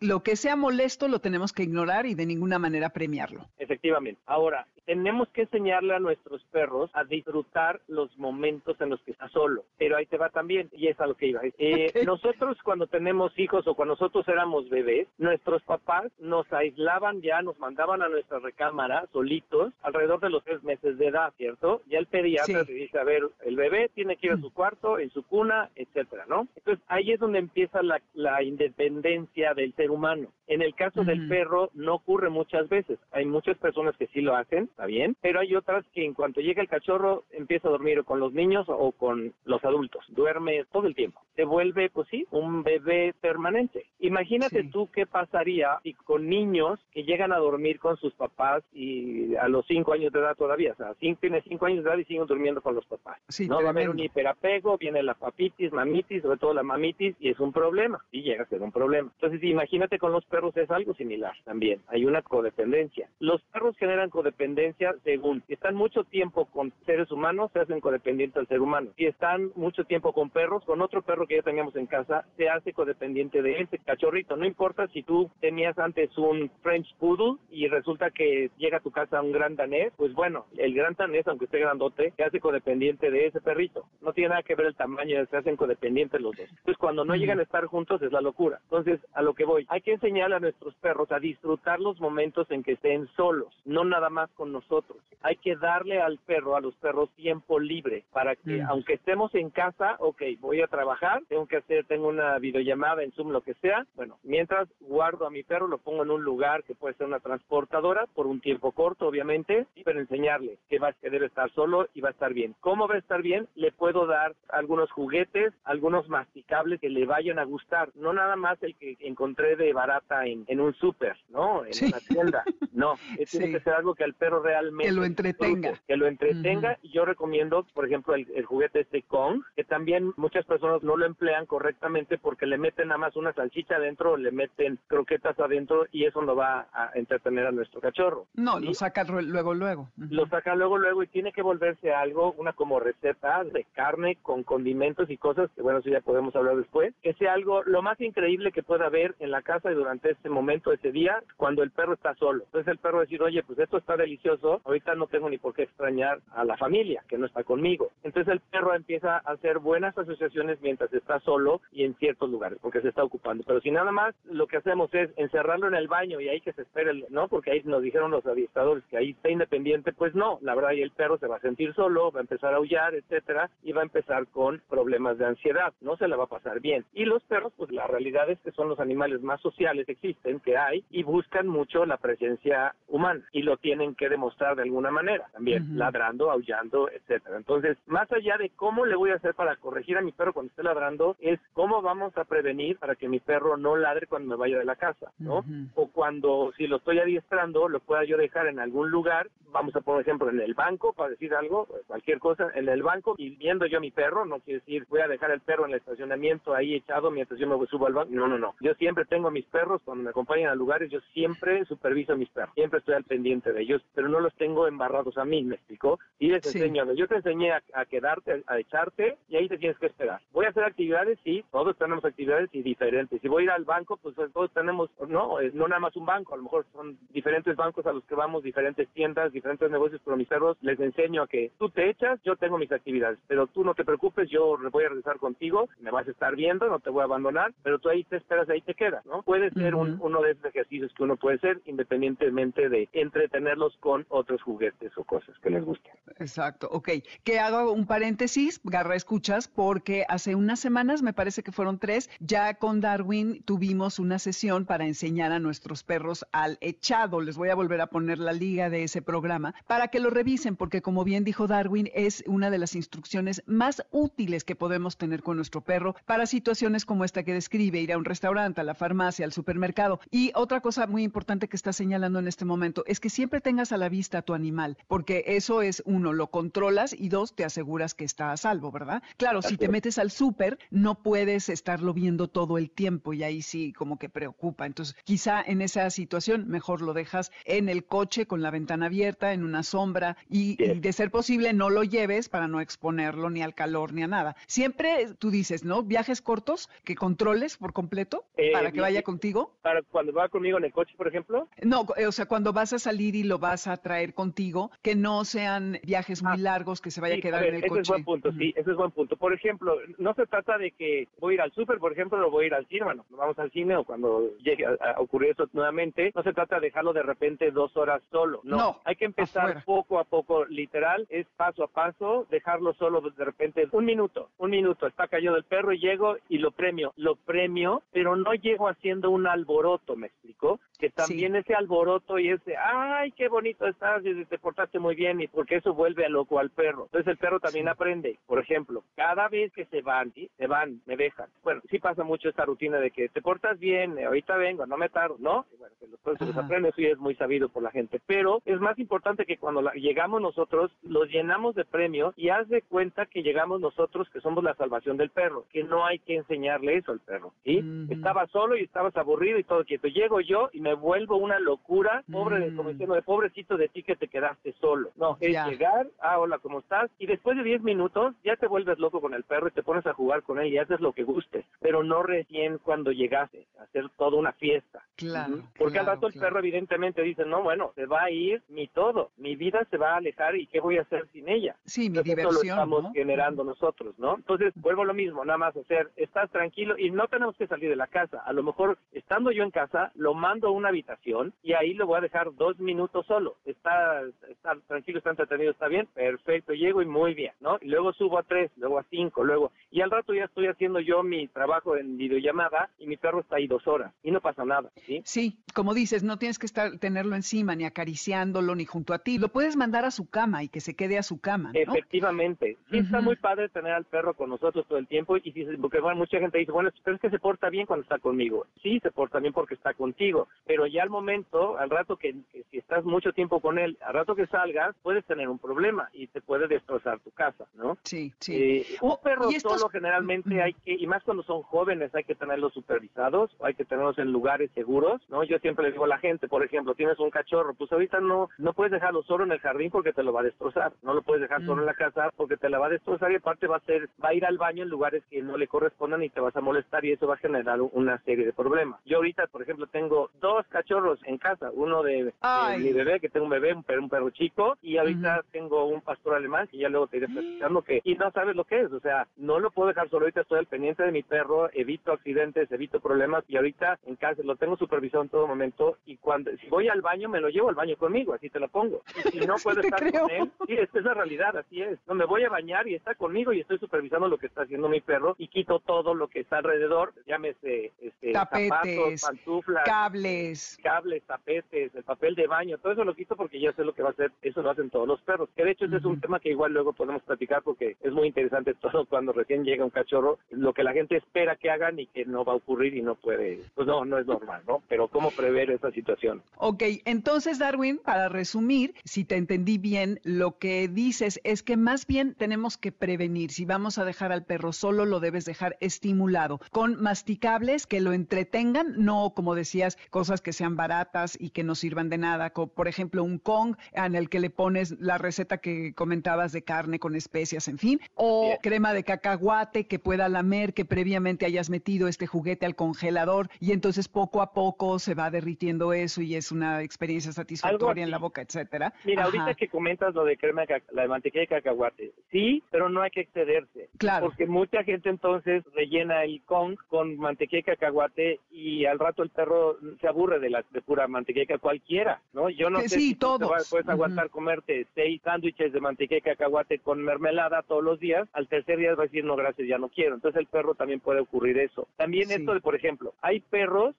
[0.00, 3.46] Lo que sea molesto lo tenemos que ignorar y de ninguna manera premiarlo.
[3.58, 4.20] Efectivamente.
[4.26, 9.28] Ahora, tenemos que enseñarle a nuestros perros a disfrutar los momentos en los que está
[9.28, 9.64] solo.
[9.78, 11.40] Pero ahí te va también, y es a lo que iba.
[11.58, 17.42] Eh, nosotros cuando tenemos hijos o cuando nosotros éramos bebés, nuestros papás nos aislaban ya,
[17.42, 21.82] nos mandaban a nuestra recámara solitos alrededor de los tres meses de edad, ¿cierto?
[21.88, 24.98] Ya el pediatra te dice, a ver, el bebé tiene que ir a su cuarto,
[24.98, 26.46] en su cuna, etcétera, ¿no?
[26.56, 30.28] Entonces ahí es donde empieza la, la independencia del ser humano.
[30.46, 32.98] En el caso del perro no ocurre muchas veces.
[33.12, 36.40] Hay muchas personas que sí lo hacen, está bien, pero hay otras que en cuanto
[36.40, 40.04] llega el cachorro empieza a dormir con los niños o con los adultos.
[40.08, 41.20] Duerme todo el tiempo.
[41.36, 43.86] Se vuelve, pues sí, un bebé permanente.
[43.98, 49.34] Imagínate tú qué pasaría si con niños que llegan a dormir con sus papás y
[49.36, 51.98] a los cinco años de edad todavía, o sea, cinco, tiene cinco años de edad
[51.98, 53.18] y siguen durmiendo con los papás.
[53.48, 57.30] no va a haber un hiperapego, viene la papitis, mamitis, sobre todo la mamitis, y
[57.30, 59.10] es un problema, y llega a ser un problema.
[59.14, 61.80] Entonces, imagínate con los perros es algo similar también.
[61.88, 63.08] Hay una codependencia.
[63.18, 64.59] Los perros generan codependencia
[65.04, 68.90] según si están mucho tiempo con seres humanos, se hacen codependientes al ser humano.
[68.96, 72.48] Si están mucho tiempo con perros, con otro perro que ya teníamos en casa, se
[72.48, 74.36] hace codependiente de ese cachorrito.
[74.36, 78.90] No importa si tú tenías antes un French Poodle y resulta que llega a tu
[78.90, 83.10] casa un gran danés, pues bueno, el gran danés, aunque esté grandote, se hace codependiente
[83.10, 83.86] de ese perrito.
[84.00, 86.48] No tiene nada que ver el tamaño, se hacen codependientes los dos.
[86.48, 88.60] Entonces, cuando no llegan a estar juntos es la locura.
[88.64, 92.50] Entonces, a lo que voy, hay que enseñar a nuestros perros a disfrutar los momentos
[92.50, 94.96] en que estén solos, no nada más con nosotros.
[95.20, 98.70] Hay que darle al perro, a los perros, tiempo libre para que, mm.
[98.70, 103.12] aunque estemos en casa, ok, voy a trabajar, tengo que hacer, tengo una videollamada en
[103.12, 103.84] Zoom, lo que sea.
[103.96, 107.20] Bueno, mientras guardo a mi perro, lo pongo en un lugar que puede ser una
[107.20, 112.00] transportadora por un tiempo corto, obviamente, pero enseñarle que va que debe estar solo y
[112.00, 112.54] va a estar bien.
[112.60, 113.46] ¿Cómo va a estar bien?
[113.56, 118.62] Le puedo dar algunos juguetes, algunos masticables que le vayan a gustar, no nada más
[118.62, 121.66] el que encontré de barata en, un súper, ¿no?
[121.66, 122.44] En una tienda.
[122.72, 122.94] No,
[123.30, 124.90] tiene que ser algo que al perro realmente...
[124.90, 125.80] Que lo entretenga.
[125.86, 126.78] que lo entretenga.
[126.82, 131.46] Yo recomiendo, por ejemplo, el, juguete este Kong, que también muchas personas no lo emplean
[131.46, 136.22] correctamente porque le meten nada más una salchicha adentro, le meten croquetas adentro y eso
[136.22, 138.26] no va a entretener a nuestro cachorro.
[138.34, 139.88] No, lo saca luego, luego.
[139.96, 144.42] Lo saca luego, luego y tiene que volverse algo, una como receta de carne con
[144.42, 148.00] condimentos y cosas, que bueno, eso ya podemos hablar después, que sea algo lo más
[148.00, 151.70] increíble que pueda haber en la casa y durante este momento, ese día, cuando el
[151.70, 152.44] perro está solo.
[152.44, 154.19] Entonces el perro decir, oye, pues esto está delicioso,
[154.64, 157.90] ahorita no tengo ni por qué extrañar a la familia que no está conmigo.
[158.02, 162.58] Entonces el perro empieza a hacer buenas asociaciones mientras está solo y en ciertos lugares,
[162.60, 163.44] porque se está ocupando.
[163.46, 166.52] Pero si nada más lo que hacemos es encerrarlo en el baño y ahí que
[166.52, 167.28] se espere, ¿no?
[167.28, 170.82] Porque ahí nos dijeron los adiestradores que ahí está independiente, pues no, la verdad, y
[170.82, 173.82] el perro se va a sentir solo, va a empezar a aullar, etcétera, y va
[173.82, 176.84] a empezar con problemas de ansiedad, no se la va a pasar bien.
[176.94, 180.56] Y los perros, pues la realidad es que son los animales más sociales existen, que
[180.56, 185.26] hay, y buscan mucho la presencia humana y lo tienen que demostrar de alguna manera,
[185.32, 187.36] también ladrando, aullando, etcétera.
[187.36, 190.50] Entonces, más allá de cómo le voy a hacer para corregir a mi perro cuando
[190.50, 194.36] esté ladrando, es cómo vamos a prevenir para que mi perro no ladre cuando me
[194.36, 195.44] vaya de la casa, ¿no?
[195.74, 199.80] O cuando, si lo estoy adiestrando, lo pueda yo dejar en algún lugar, vamos a
[199.80, 203.66] poner ejemplo en el banco, para decir algo, cualquier cosa, en el banco y viendo
[203.66, 206.54] yo a mi perro, no quiere decir voy a dejar el perro en el estacionamiento
[206.54, 208.54] ahí echado mientras yo me subo al banco, no, no, no.
[208.60, 212.16] Yo siempre tengo a mis perros, cuando me acompañan a lugares, yo siempre superviso a
[212.16, 215.44] mis perros, siempre estoy al pendiente de ellos, pero no los tengo embarrados a mí,
[215.44, 216.00] ¿me explicó?
[216.18, 219.78] Y les enseño, yo te enseñé a, a, quedarte, a echarte y ahí te tienes
[219.78, 220.22] que esperar.
[220.32, 223.20] Voy a hacer actividades, sí, todos tenemos actividades y diferentes.
[223.20, 226.32] Si voy a ir al banco, pues todos tenemos, no, no nada más un banco,
[226.32, 230.16] a lo mejor son diferentes bancos a los que vamos, diferentes tiendas, diferentes negocios, pero
[230.16, 233.64] mis perros les enseño a que tú te echas, yo tengo mis actividades, pero tú
[233.64, 236.88] no te preocupes, yo voy a regresar contigo, me vas a estar viendo, no te
[236.88, 239.20] voy a abandonar, pero tú ahí te esperas, ahí te quedas, ¿no?
[239.20, 243.89] Puede ser un, uno de esos ejercicios que uno puede hacer independientemente de entretenerlos con
[244.08, 245.92] otros juguetes o cosas que les gusten.
[246.18, 246.88] Exacto, ok.
[247.24, 252.10] Que hago un paréntesis, Garra Escuchas, porque hace unas semanas, me parece que fueron tres,
[252.20, 257.20] ya con Darwin tuvimos una sesión para enseñar a nuestros perros al echado.
[257.20, 260.56] Les voy a volver a poner la liga de ese programa para que lo revisen,
[260.56, 265.22] porque como bien dijo Darwin, es una de las instrucciones más útiles que podemos tener
[265.22, 268.74] con nuestro perro para situaciones como esta que describe, ir a un restaurante, a la
[268.74, 270.00] farmacia, al supermercado.
[270.10, 273.72] Y otra cosa muy importante que está señalando en este momento es que siempre tengas
[273.72, 277.44] a la vista a tu animal, porque eso es uno, lo controlas y dos, te
[277.44, 279.02] aseguras que está a salvo, ¿verdad?
[279.16, 283.42] Claro, si te metes al súper, no puedes estarlo viendo todo el tiempo y ahí
[283.42, 284.66] sí como que preocupa.
[284.66, 289.32] Entonces, quizá en esa situación mejor lo dejas en el coche con la ventana abierta,
[289.32, 293.54] en una sombra y, de ser posible no lo lleves para no exponerlo ni al
[293.54, 294.36] calor ni a nada.
[294.46, 295.82] Siempre tú dices, ¿no?
[295.82, 299.56] Viajes cortos que controles por completo eh, para que vaya contigo.
[299.62, 301.48] Para cuando va conmigo en el coche, por ejemplo.
[301.62, 305.24] No, o sea, cuando vas a salir y lo vas a traer contigo, que no
[305.24, 307.80] sean viajes muy ah, largos, que se vaya a quedar en el coche.
[307.80, 309.16] Ese es buen punto, sí, ese es buen punto.
[309.16, 312.30] Por ejemplo, no se trata de que voy a ir al súper, por ejemplo, o
[312.30, 315.48] voy a ir al cine, bueno, vamos al cine o cuando llegue a, ocurrir eso
[315.52, 318.80] nuevamente, no se trata de dejarlo de repente dos horas solo, no.
[318.84, 323.68] hay que empezar poco a poco, literal, es paso a paso, dejarlo solo de repente
[323.72, 327.82] un minuto, un minuto, está cayendo el perro y llego y lo premio, lo premio,
[327.92, 330.60] pero no llego haciendo un alboroto, ¿me explico?
[330.78, 335.20] Que también ese alboroto y ese, ay, qué bonito estás y te portaste muy bien
[335.20, 336.84] y porque eso vuelve a loco al perro.
[336.84, 340.96] Entonces el perro también aprende, por ejemplo, cada vez que se van, se van, me
[340.96, 341.28] dejan.
[341.42, 344.76] Bueno, sí pasa mucho esta rutina de que te portas bien, eh, ahorita vengo, no
[344.76, 345.46] me tardo, ¿no?
[345.52, 347.70] Y bueno, que los perros se les aprende, eso ya es muy sabido por la
[347.70, 352.48] gente, pero es más importante que cuando llegamos nosotros, los llenamos de premios y haz
[352.48, 356.16] de cuenta que llegamos nosotros que somos la salvación del perro, que no hay que
[356.16, 357.62] enseñarle eso al perro, ¿sí?
[357.90, 359.88] Estabas solo y estabas aburrido y todo quieto.
[359.88, 363.96] Llego yo y me vuelvo una locura, pobre de, como de pobrecito de ti que
[363.96, 364.90] te quedaste solo.
[364.96, 366.90] No, es llegar, ah, hola, ¿cómo estás?
[366.98, 369.86] Y después de 10 minutos ya te vuelves loco con el perro y te pones
[369.86, 373.64] a jugar con él y haces lo que gustes, pero no recién cuando llegaste a
[373.64, 374.82] hacer toda una fiesta.
[374.96, 375.42] Claro.
[375.58, 379.10] Porque al rato el perro evidentemente dice, no, bueno, se va a ir mi todo,
[379.16, 381.56] mi vida se va a alejar y ¿qué voy a hacer sin ella?
[381.64, 382.30] Sí, mi diversión.
[382.30, 384.16] Eso lo estamos generando nosotros, ¿no?
[384.16, 387.70] Entonces, vuelvo a lo mismo, nada más hacer, estás tranquilo y no tenemos que salir
[387.70, 388.20] de la casa.
[388.24, 391.86] A lo mejor, estando yo en casa, lo mando a una habitación y ahí lo
[391.86, 393.29] voy a dejar dos minutos solo.
[393.44, 397.58] Está, está tranquilo, está entretenido, está bien, perfecto, llego y muy bien, ¿no?
[397.60, 400.80] Y luego subo a tres, luego a cinco, luego, y al rato ya estoy haciendo
[400.80, 404.44] yo mi trabajo en videollamada y mi perro está ahí dos horas y no pasa
[404.44, 405.02] nada, ¿sí?
[405.04, 409.18] Sí, como dices, no tienes que estar, tenerlo encima, ni acariciándolo, ni junto a ti.
[409.18, 411.52] Lo puedes mandar a su cama y que se quede a su cama.
[411.52, 411.60] ¿no?
[411.60, 412.56] Efectivamente.
[412.70, 415.16] Sí, está muy padre tener al perro con nosotros todo el tiempo.
[415.16, 417.82] Y si, porque bueno, mucha gente dice, bueno, pero es que se porta bien cuando
[417.82, 418.46] está conmigo.
[418.62, 420.28] Sí, se porta bien porque está contigo.
[420.46, 422.14] Pero ya al momento, al rato que,
[422.50, 426.06] si estás mucho tiempo con él, al rato que salgas, puedes tener un problema y
[426.06, 427.76] te puede destrozar tu casa, ¿no?
[427.82, 428.34] Sí, sí.
[428.34, 432.54] Eh, un perro solo generalmente hay que, y más cuando son jóvenes, hay que tenerlos
[432.54, 435.24] supervisados o hay que tenerlos en lugares seguros, ¿no?
[435.24, 438.28] Yo siempre le digo a la gente, por ejemplo, tienes un cachorro, pues ahorita no,
[438.38, 441.02] no puedes dejarlo solo en el jardín porque te lo va a destrozar, no lo
[441.02, 443.56] puedes dejar solo en la casa porque te la va a destrozar y aparte va
[443.56, 446.20] a ser, va a ir al baño en lugares que no le correspondan y te
[446.20, 448.80] vas a molestar y eso va a generar una serie de problemas.
[448.84, 452.12] Yo ahorita, por ejemplo, tengo dos cachorros en casa, uno de,
[452.58, 455.80] mi bebé, que tengo un bebé, un perro, un perro chico, y ahorita tengo un
[455.80, 458.72] pastor alemán que ya luego te iré platicando que y no sabes lo que es,
[458.72, 461.92] o sea, no lo puedo dejar solo ahorita estoy al pendiente de mi perro, evito
[461.92, 466.30] accidentes, evito problemas y ahorita en casa lo tengo supervisado en todo momento y cuando
[466.36, 468.82] si voy al baño me lo llevo al baño conmigo, así te lo pongo.
[469.04, 471.78] Y si no puedo estar con él, sí, esta es la realidad, así es.
[471.86, 474.68] No me voy a bañar y está conmigo y estoy supervisando lo que está haciendo
[474.68, 480.58] mi perro y quito todo lo que está alrededor, llámese este, tapetes, zapatos, pantuflas, cables,
[480.62, 483.88] cables, tapetes, el papel de baño, todo eso lo porque ya sé lo que va
[483.88, 485.28] a hacer, eso lo hacen todos los perros.
[485.36, 488.08] Que de hecho ese es un tema que igual luego podemos platicar porque es muy
[488.08, 491.86] interesante todo cuando recién llega un cachorro, lo que la gente espera que hagan y
[491.86, 494.62] que no va a ocurrir y no puede, pues no, no es normal, ¿no?
[494.68, 496.22] Pero cómo prever esa situación.
[496.36, 501.86] Ok, entonces Darwin, para resumir, si te entendí bien, lo que dices es que más
[501.86, 503.30] bien tenemos que prevenir.
[503.30, 507.92] Si vamos a dejar al perro solo, lo debes dejar estimulado, con masticables que lo
[507.92, 512.48] entretengan, no como decías, cosas que sean baratas y que no sirvan de nada, como
[512.48, 516.78] por ejemplo un Kong en el que le pones la receta que comentabas de carne
[516.80, 521.86] con especias, en fin, o crema de cacahuate que pueda lamer, que previamente hayas metido
[521.86, 526.32] este juguete al congelador y entonces poco a poco se va derritiendo eso y es
[526.32, 528.72] una experiencia satisfactoria en la boca, etcétera.
[528.84, 532.68] Mira, ahorita que comentas lo de crema de la de mantequilla de cacahuate, sí, pero
[532.68, 533.68] no hay que excederse.
[533.78, 534.06] Claro.
[534.06, 539.10] Porque mucha gente entonces rellena el Kong con mantequilla de cacahuate y al rato el
[539.10, 542.30] perro se aburre de la de pura mantequilla cualquiera, ¿no?
[542.30, 543.48] Yo no sé sí, si todos.
[543.50, 548.58] puedes aguantar comerte seis sándwiches de mantequilla cacahuate con mermelada todos los días, al tercer
[548.58, 549.94] día va a decir, no, gracias, ya no quiero.
[549.94, 551.68] Entonces el perro también puede ocurrir eso.
[551.76, 553.74] También esto de, por ejemplo, hay perros,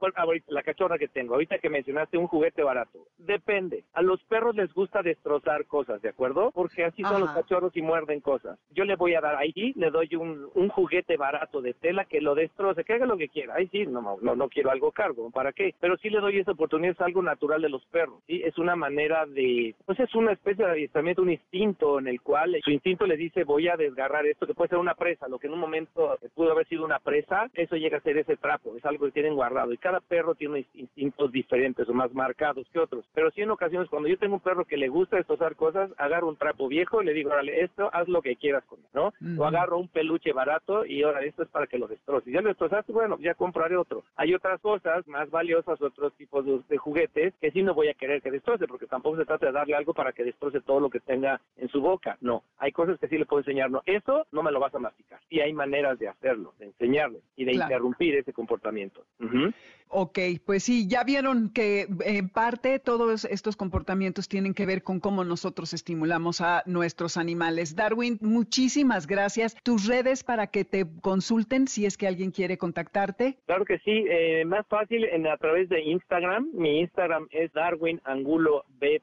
[0.47, 3.83] la cachorra que tengo, ahorita que mencionaste un juguete barato, depende.
[3.93, 6.51] A los perros les gusta destrozar cosas, ¿de acuerdo?
[6.51, 8.57] Porque así son los cachorros y muerden cosas.
[8.71, 12.21] Yo le voy a dar ahí, le doy un, un juguete barato de tela que
[12.21, 13.55] lo destroce, que haga lo que quiera.
[13.55, 15.73] Ahí sí, no, no, no quiero algo cargo, ¿para qué?
[15.79, 18.41] Pero sí le doy esa oportunidad, es algo natural de los perros, ¿sí?
[18.43, 22.57] Es una manera de, pues es una especie de adiestramiento, un instinto en el cual
[22.63, 25.47] su instinto le dice voy a desgarrar esto, que puede ser una presa, lo que
[25.47, 28.85] en un momento pudo haber sido una presa, eso llega a ser ese trapo, es
[28.85, 29.73] algo que tienen guardado.
[29.73, 33.05] Y cada perro tiene instintos diferentes o más marcados que otros.
[33.13, 36.27] Pero sí en ocasiones, cuando yo tengo un perro que le gusta destrozar cosas, agarro
[36.27, 39.13] un trapo viejo y le digo, órale, esto haz lo que quieras con él, ¿no?
[39.37, 42.31] O agarro un peluche barato y ahora esto es para que lo destroces.
[42.33, 44.03] Ya lo destrozaste, bueno, ya compraré otro.
[44.15, 47.93] Hay otras cosas más valiosas, otros tipos de, de juguetes que sí no voy a
[47.93, 50.89] querer que destroce, porque tampoco se trata de darle algo para que destroce todo lo
[50.89, 52.17] que tenga en su boca.
[52.21, 53.69] No, hay cosas que sí le puedo enseñar.
[53.69, 55.19] No, eso no me lo vas a masticar.
[55.29, 57.67] Y hay maneras de hacerlo, de enseñarle y de Claro.
[57.69, 59.05] interrumpir ese comportamiento.
[59.19, 59.51] Ujú.
[59.93, 65.01] Ok, pues sí, ya vieron que en parte todos estos comportamientos tienen que ver con
[65.01, 67.75] cómo nosotros estimulamos a nuestros animales.
[67.75, 69.53] Darwin, muchísimas gracias.
[69.63, 73.37] Tus redes para que te consulten si es que alguien quiere contactarte.
[73.45, 76.49] Claro que sí, eh, más fácil en, a través de Instagram.
[76.53, 79.01] Mi Instagram es Darwin Angulo B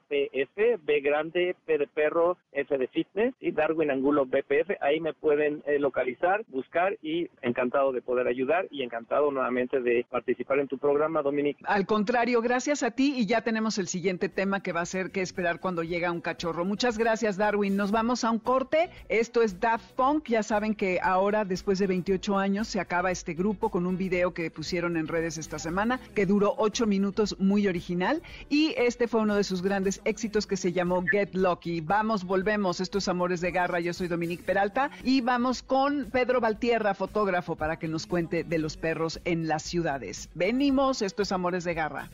[1.03, 4.71] grande, P de perro, F de fitness, y Darwin Angulo BPF.
[4.81, 10.05] Ahí me pueden eh, localizar, buscar y encantado de poder ayudar y encantado nuevamente de
[10.09, 11.63] participar en tu programa, Dominique.
[11.67, 15.11] Al contrario, gracias a ti y ya tenemos el siguiente tema que va a ser
[15.11, 16.65] qué esperar cuando llega un cachorro.
[16.65, 17.75] Muchas gracias, Darwin.
[17.75, 18.89] Nos vamos a un corte.
[19.09, 20.27] Esto es Daft Punk.
[20.29, 24.33] Ya saben que ahora, después de 28 años, se acaba este grupo con un video
[24.33, 28.21] que pusieron en redes esta semana que duró 8 minutos, muy original.
[28.49, 31.81] Y este fue uno de sus grandes éxitos que se llamó Get Lucky.
[31.81, 32.79] Vamos, volvemos.
[32.79, 33.79] Esto es Amores de Garra.
[33.79, 38.57] Yo soy Dominique Peralta y vamos con Pedro Valtierra, fotógrafo, para que nos cuente de
[38.57, 40.29] los perros en las ciudades.
[40.69, 41.01] Venimos.
[41.01, 42.07] Esto es Amores de Garra.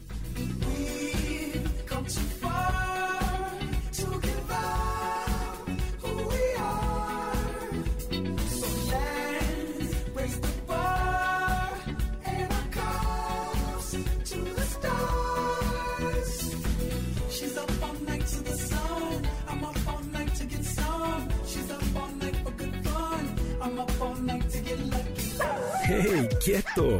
[25.88, 27.00] ¡Hey, quieto!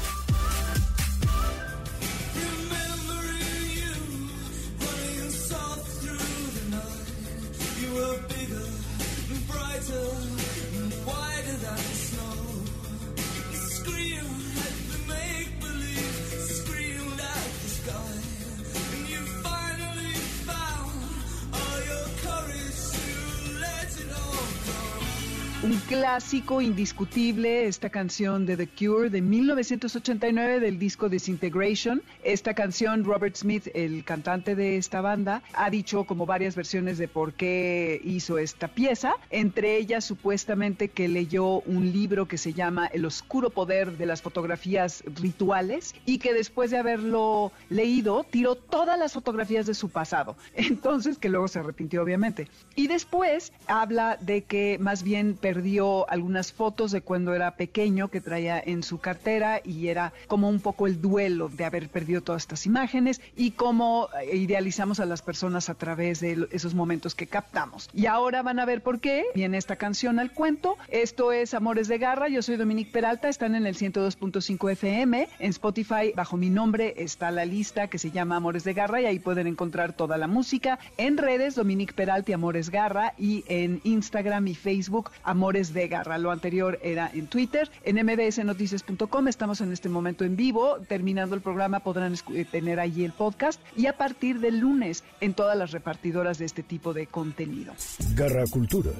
[26.11, 32.01] clásico indiscutible, esta canción de The Cure de 1989 del disco Disintegration.
[32.21, 37.07] Esta canción, Robert Smith, el cantante de esta banda, ha dicho como varias versiones de
[37.07, 39.13] por qué hizo esta pieza.
[39.29, 44.21] Entre ellas, supuestamente que leyó un libro que se llama El oscuro poder de las
[44.21, 50.35] fotografías rituales y que después de haberlo leído, tiró todas las fotografías de su pasado.
[50.55, 52.49] Entonces, que luego se arrepintió, obviamente.
[52.75, 58.21] Y después habla de que más bien perdió algunas fotos de cuando era pequeño que
[58.21, 62.43] traía en su cartera y era como un poco el duelo de haber perdido todas
[62.43, 67.27] estas imágenes y cómo eh, idealizamos a las personas a través de esos momentos que
[67.27, 67.89] captamos.
[67.93, 70.77] Y ahora van a ver por qué viene esta canción al cuento.
[70.89, 75.49] Esto es Amores de Garra, yo soy Dominique Peralta, están en el 102.5 FM, en
[75.49, 79.19] Spotify bajo mi nombre está la lista que se llama Amores de Garra y ahí
[79.19, 80.79] pueden encontrar toda la música.
[80.97, 86.17] En redes Dominique Peralta y Amores Garra y en Instagram y Facebook Amores de Garra.
[86.17, 91.41] Lo anterior era en Twitter, en mbsnoticias.com estamos en este momento en vivo, terminando el
[91.41, 95.71] programa podrán eh, tener allí el podcast y a partir del lunes en todas las
[95.71, 97.73] repartidoras de este tipo de contenido.
[98.15, 98.91] Garra Cultura.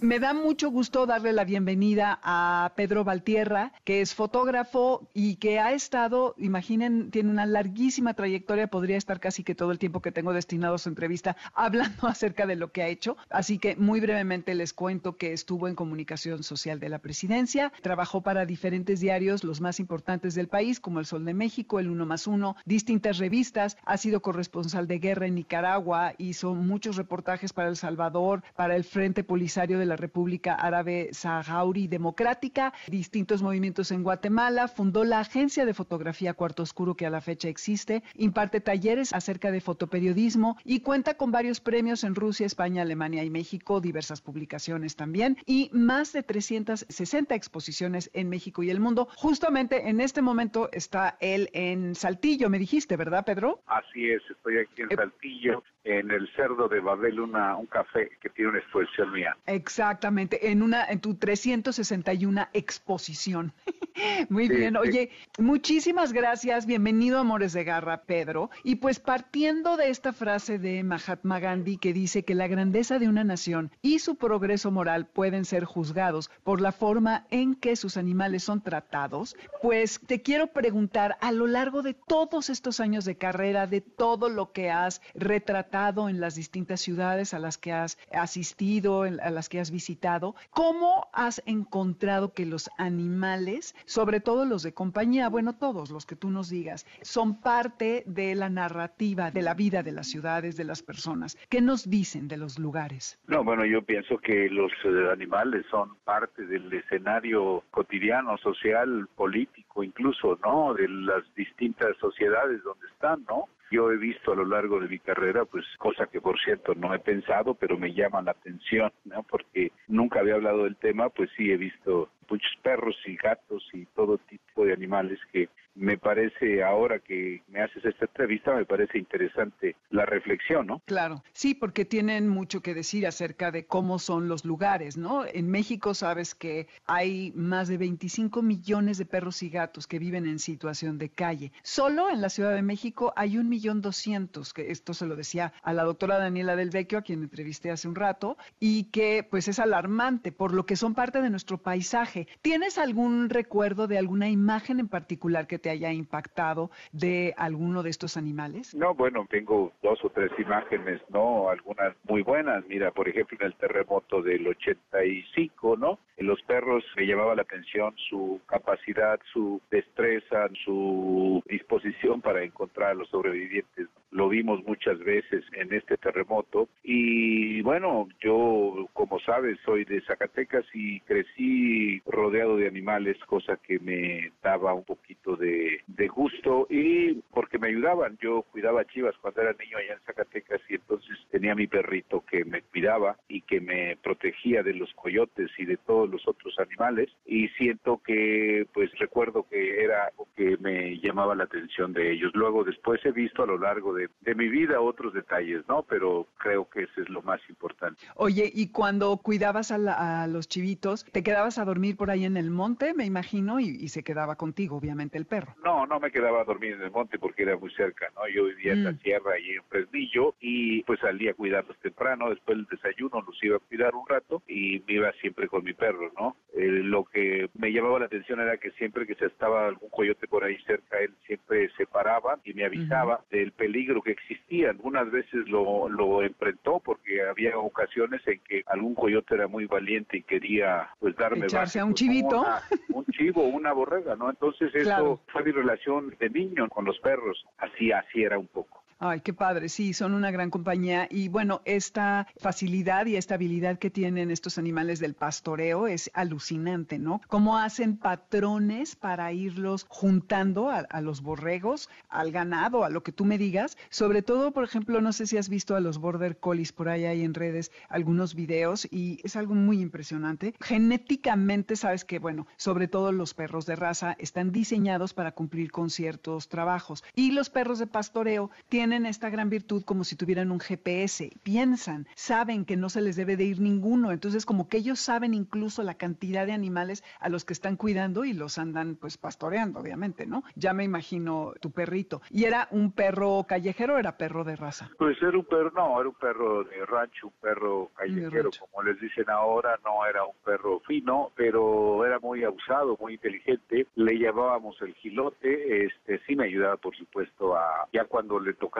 [0.00, 5.58] Me da mucho gusto darle la bienvenida a Pedro Valtierra, que es fotógrafo y que
[5.58, 10.12] ha estado, imaginen, tiene una larguísima trayectoria, podría estar casi que todo el tiempo que
[10.12, 13.16] tengo destinado a su entrevista hablando acerca de lo que ha hecho.
[13.30, 18.22] Así que muy brevemente les cuento que estuvo en comunicación social de la presidencia, trabajó
[18.22, 22.06] para diferentes diarios, los más importantes del país, como El Sol de México, El Uno
[22.06, 27.68] más Uno, distintas revistas, ha sido corresponsal de guerra en Nicaragua, hizo muchos reportajes para
[27.68, 34.02] El Salvador, para el Frente Polisario de la República Árabe Saharaui Democrática, distintos movimientos en
[34.02, 39.12] Guatemala, fundó la agencia de fotografía Cuarto Oscuro que a la fecha existe, imparte talleres
[39.12, 44.20] acerca de fotoperiodismo y cuenta con varios premios en Rusia, España, Alemania y México, diversas
[44.20, 49.08] publicaciones también y más de 360 exposiciones en México y el mundo.
[49.16, 53.60] Justamente en este momento está él en Saltillo, me dijiste, ¿verdad, Pedro?
[53.66, 58.10] Así es, estoy aquí en Eh, Saltillo, en el Cerdo de Babel, una, un café
[58.20, 59.36] que tiene una exposición mía.
[59.46, 63.52] Exactamente, en una en tu 361 exposición.
[64.28, 64.74] Muy Sí, bien.
[64.74, 64.88] sí.
[64.88, 66.66] Oye, muchísimas gracias.
[66.66, 68.50] Bienvenido Amores de Garra, Pedro.
[68.62, 73.08] Y pues partiendo de esta frase de Mahatma Gandhi que dice que la grandeza de
[73.08, 77.96] una nación y su progreso moral pueden ser juzgados por la forma en que sus
[77.96, 83.16] animales son tratados, pues te quiero preguntar a lo largo de todos estos años de
[83.16, 87.98] carrera, de todo lo que has retratado en las distintas ciudades a las que has
[88.12, 94.62] asistido, a las que has visitado, ¿cómo has encontrado que los animales, sobre todo los
[94.62, 99.42] de compañía, bueno, todos los que tú nos digas, son parte de la narrativa de
[99.42, 101.38] la vida de las ciudades, de las personas?
[101.48, 103.18] ¿Qué nos dicen de los lugares?
[103.26, 109.82] No, bueno, yo pienso que los eh, animales son parte del escenario cotidiano, social, político,
[109.82, 110.74] incluso, ¿no?
[110.74, 113.44] De las distintas sociedades donde están, ¿no?
[113.70, 116.94] Yo he visto a lo largo de mi carrera, pues, cosa que por cierto no
[116.94, 119.24] he pensado, pero me llama la atención, ¿no?
[119.24, 123.86] Porque nunca había hablado del tema, pues sí he visto muchos perros y gatos y
[123.86, 128.98] todo tipo de animales que me parece, ahora que me haces esta entrevista, me parece
[128.98, 130.82] interesante la reflexión, ¿no?
[130.86, 135.24] Claro, sí, porque tienen mucho que decir acerca de cómo son los lugares, ¿no?
[135.26, 140.26] En México sabes que hay más de 25 millones de perros y gatos que viven
[140.26, 141.52] en situación de calle.
[141.62, 145.52] Solo en la Ciudad de México hay un millón doscientos, que esto se lo decía
[145.62, 149.48] a la doctora Daniela Del Vecchio, a quien entrevisté hace un rato, y que pues
[149.48, 152.28] es alarmante por lo que son parte de nuestro paisaje.
[152.40, 157.90] ¿Tienes algún recuerdo de alguna imagen en particular que te haya impactado de alguno de
[157.90, 158.74] estos animales?
[158.74, 161.48] No, bueno, tengo dos o tres imágenes, ¿no?
[161.50, 162.64] Algunas muy buenas.
[162.66, 165.98] Mira, por ejemplo, en el terremoto del 85, ¿no?
[166.16, 172.90] En los perros me llamaba la atención su capacidad, su destreza, su disposición para encontrar
[172.90, 173.88] a los sobrevivientes.
[174.10, 176.68] Lo vimos muchas veces en este terremoto.
[176.82, 183.78] Y bueno, yo, como sabes, soy de Zacatecas y crecí rodeado de animales, cosa que
[183.78, 185.55] me daba un poquito de,
[185.86, 188.18] de gusto y porque me ayudaban.
[188.20, 192.44] Yo cuidaba chivas cuando era niño allá en Zacatecas y entonces tenía mi perrito que
[192.44, 197.10] me cuidaba y que me protegía de los coyotes y de todos los otros animales
[197.24, 202.32] y siento que pues recuerdo que era algo que me llamaba la atención de ellos.
[202.34, 205.82] Luego después he visto a lo largo de, mi vida otros detalles, ¿no?
[205.88, 207.98] Pero creo que ese es lo más importante.
[208.16, 212.50] Oye, y cuando cuidabas a, los chivitos, ¿te quedabas a dormir por ahí en el
[212.50, 215.35] monte, me imagino, y se quedaba contigo, obviamente, el perro.
[215.64, 218.26] No, no me quedaba a dormir en el monte porque era muy cerca, ¿no?
[218.28, 218.98] Yo vivía en la Mm.
[219.00, 223.56] sierra y en Fresnillo y pues salía a cuidarlos temprano, después del desayuno los iba
[223.56, 226.36] a cuidar un rato y me iba siempre con mi perro, ¿no?
[226.54, 230.26] Eh, lo que me llamaba la atención era que siempre que se estaba algún coyote
[230.28, 234.70] por ahí cerca, él siempre se paraba y me avisaba del peligro que existía.
[234.70, 240.18] Algunas veces lo, lo enfrentó porque había ocasiones en que algún coyote era muy valiente
[240.18, 242.44] y quería pues darme Echarse a un chivito.
[242.88, 244.30] un chivo, una borrega, ¿no?
[244.30, 245.20] Entonces eso.
[245.28, 247.44] fue mi relación de niño con los perros.
[247.58, 248.85] Así, así era un poco.
[248.98, 253.78] Ay, qué padre, sí, son una gran compañía y bueno, esta facilidad y esta habilidad
[253.78, 257.20] que tienen estos animales del pastoreo es alucinante, ¿no?
[257.28, 263.26] Cómo hacen patrones para irlos juntando a, los borregos, al ganado, a lo que tú
[263.26, 263.76] me digas.
[263.90, 267.04] Sobre todo, por ejemplo, no sé si has visto a los border collies por ahí
[267.04, 270.54] hay en redes algunos videos y es algo muy impresionante.
[270.62, 275.90] Genéticamente, sabes que, bueno, sobre todo los perros de raza están diseñados para cumplir con
[275.90, 280.60] ciertos trabajos y los perros de pastoreo tienen esta gran virtud como si tuvieran un
[280.60, 285.00] GPS, piensan, saben que no se les debe de ir ninguno, entonces como que ellos
[285.00, 289.18] saben incluso la cantidad de animales a los que están cuidando y los andan pues
[289.18, 290.44] pastoreando, obviamente, ¿no?
[290.54, 292.22] Ya me imagino tu perrito.
[292.30, 294.90] ¿Y era un perro callejero o era perro de raza?
[294.98, 299.00] Pues era un perro, no, era un perro de rancho, un perro callejero, como les
[299.00, 303.86] dicen ahora, no era un perro fino, pero era muy abusado, muy inteligente.
[303.96, 308.75] Le llamábamos el gilote, este sí me ayudaba, por supuesto, a ya cuando le tocaba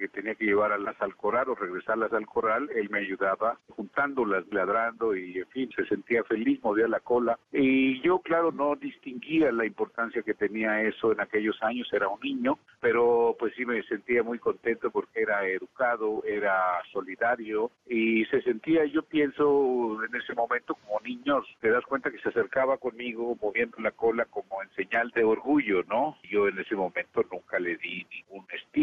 [0.00, 5.14] que tenía que llevarlas al corral o regresarlas al corral, él me ayudaba juntándolas, ladrando
[5.14, 7.38] y en fin, se sentía feliz, movía la cola.
[7.52, 12.18] Y yo, claro, no distinguía la importancia que tenía eso en aquellos años, era un
[12.20, 18.40] niño, pero pues sí me sentía muy contento porque era educado, era solidario y se
[18.40, 23.36] sentía, yo pienso en ese momento como niños, te das cuenta que se acercaba conmigo
[23.42, 26.16] moviendo la cola como en señal de orgullo, ¿no?
[26.30, 28.06] Yo en ese momento nunca le di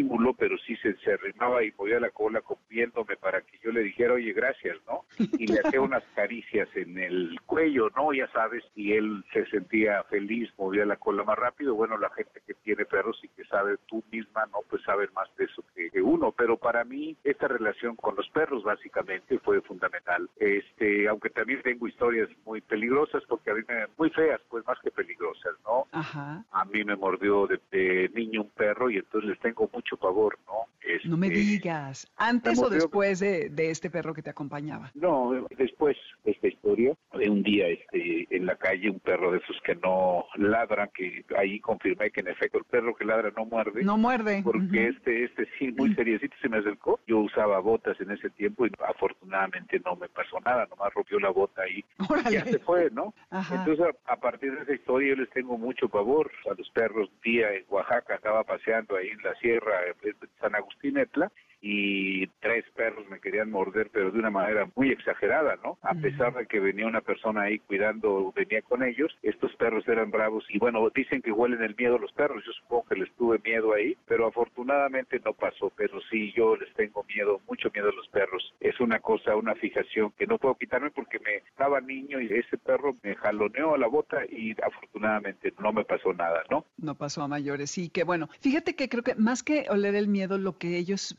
[0.07, 3.71] estímulo, pero sí se, se arrimaba y movía la cola como viéndome para que yo
[3.71, 5.05] le dijera, oye, gracias, ¿no?
[5.37, 8.13] Y le hacía unas caricias en el cuello, ¿no?
[8.13, 11.75] Ya sabes, y él se sentía feliz, movía la cola más rápido.
[11.75, 14.59] Bueno, la gente que tiene perros y que sabe tú misma, ¿no?
[14.69, 15.63] Pues saben más de eso
[15.97, 16.31] que, uno.
[16.31, 20.29] Pero para mí, esta relación con los perros, básicamente, fue fundamental.
[20.37, 24.77] Este, aunque también tengo historias muy peligrosas, porque a mí me, muy feas, pues más
[24.79, 25.87] que peligrosas, ¿no?
[25.91, 26.43] Ajá.
[26.51, 30.37] A mí me mordió de, de niño un perro y entonces les tengo mucho pavor,
[30.45, 30.67] ¿no?
[31.05, 32.07] No me Este, digas.
[32.17, 34.91] ¿Antes o después de, de este perro que te acompañaba?
[34.95, 39.37] No, después de esta historia, de un día este, en la calle, un perro de
[39.37, 43.45] esos que no ladran, que ahí confirmé que en efecto el perro que ladra no
[43.45, 43.83] muerde.
[43.83, 44.41] No muerde.
[44.43, 46.99] Porque este, este sí, muy seriecito se me acercó.
[47.07, 51.29] Yo usaba botas en ese tiempo y afortunadamente no me pasó nada, nomás rompió la
[51.29, 51.83] bota ahí
[52.29, 53.13] y ya se fue, ¿no?
[53.29, 53.55] Ajá.
[53.55, 57.09] Entonces, a, a partir de esa historia, yo les tengo mucho pavor a los perros.
[57.09, 61.31] Un día en Oaxaca estaba paseando ahí en la sierra de San Agustín Etla
[61.61, 65.77] y tres perros me querían morder, pero de una manera muy exagerada, ¿no?
[65.81, 70.11] A pesar de que venía una persona ahí cuidando, venía con ellos, estos perros eran
[70.11, 73.15] bravos y bueno, dicen que huelen el miedo a los perros, yo supongo que les
[73.15, 77.89] tuve miedo ahí, pero afortunadamente no pasó, pero sí, yo les tengo miedo, mucho miedo
[77.89, 78.53] a los perros.
[78.59, 82.57] Es una cosa, una fijación que no puedo quitarme porque me estaba niño y ese
[82.57, 86.65] perro me jaloneó a la bota y afortunadamente no me pasó nada, ¿no?
[86.77, 88.29] No pasó a mayores, sí, que bueno.
[88.39, 91.15] Fíjate que creo que más que oler el miedo, lo que ellos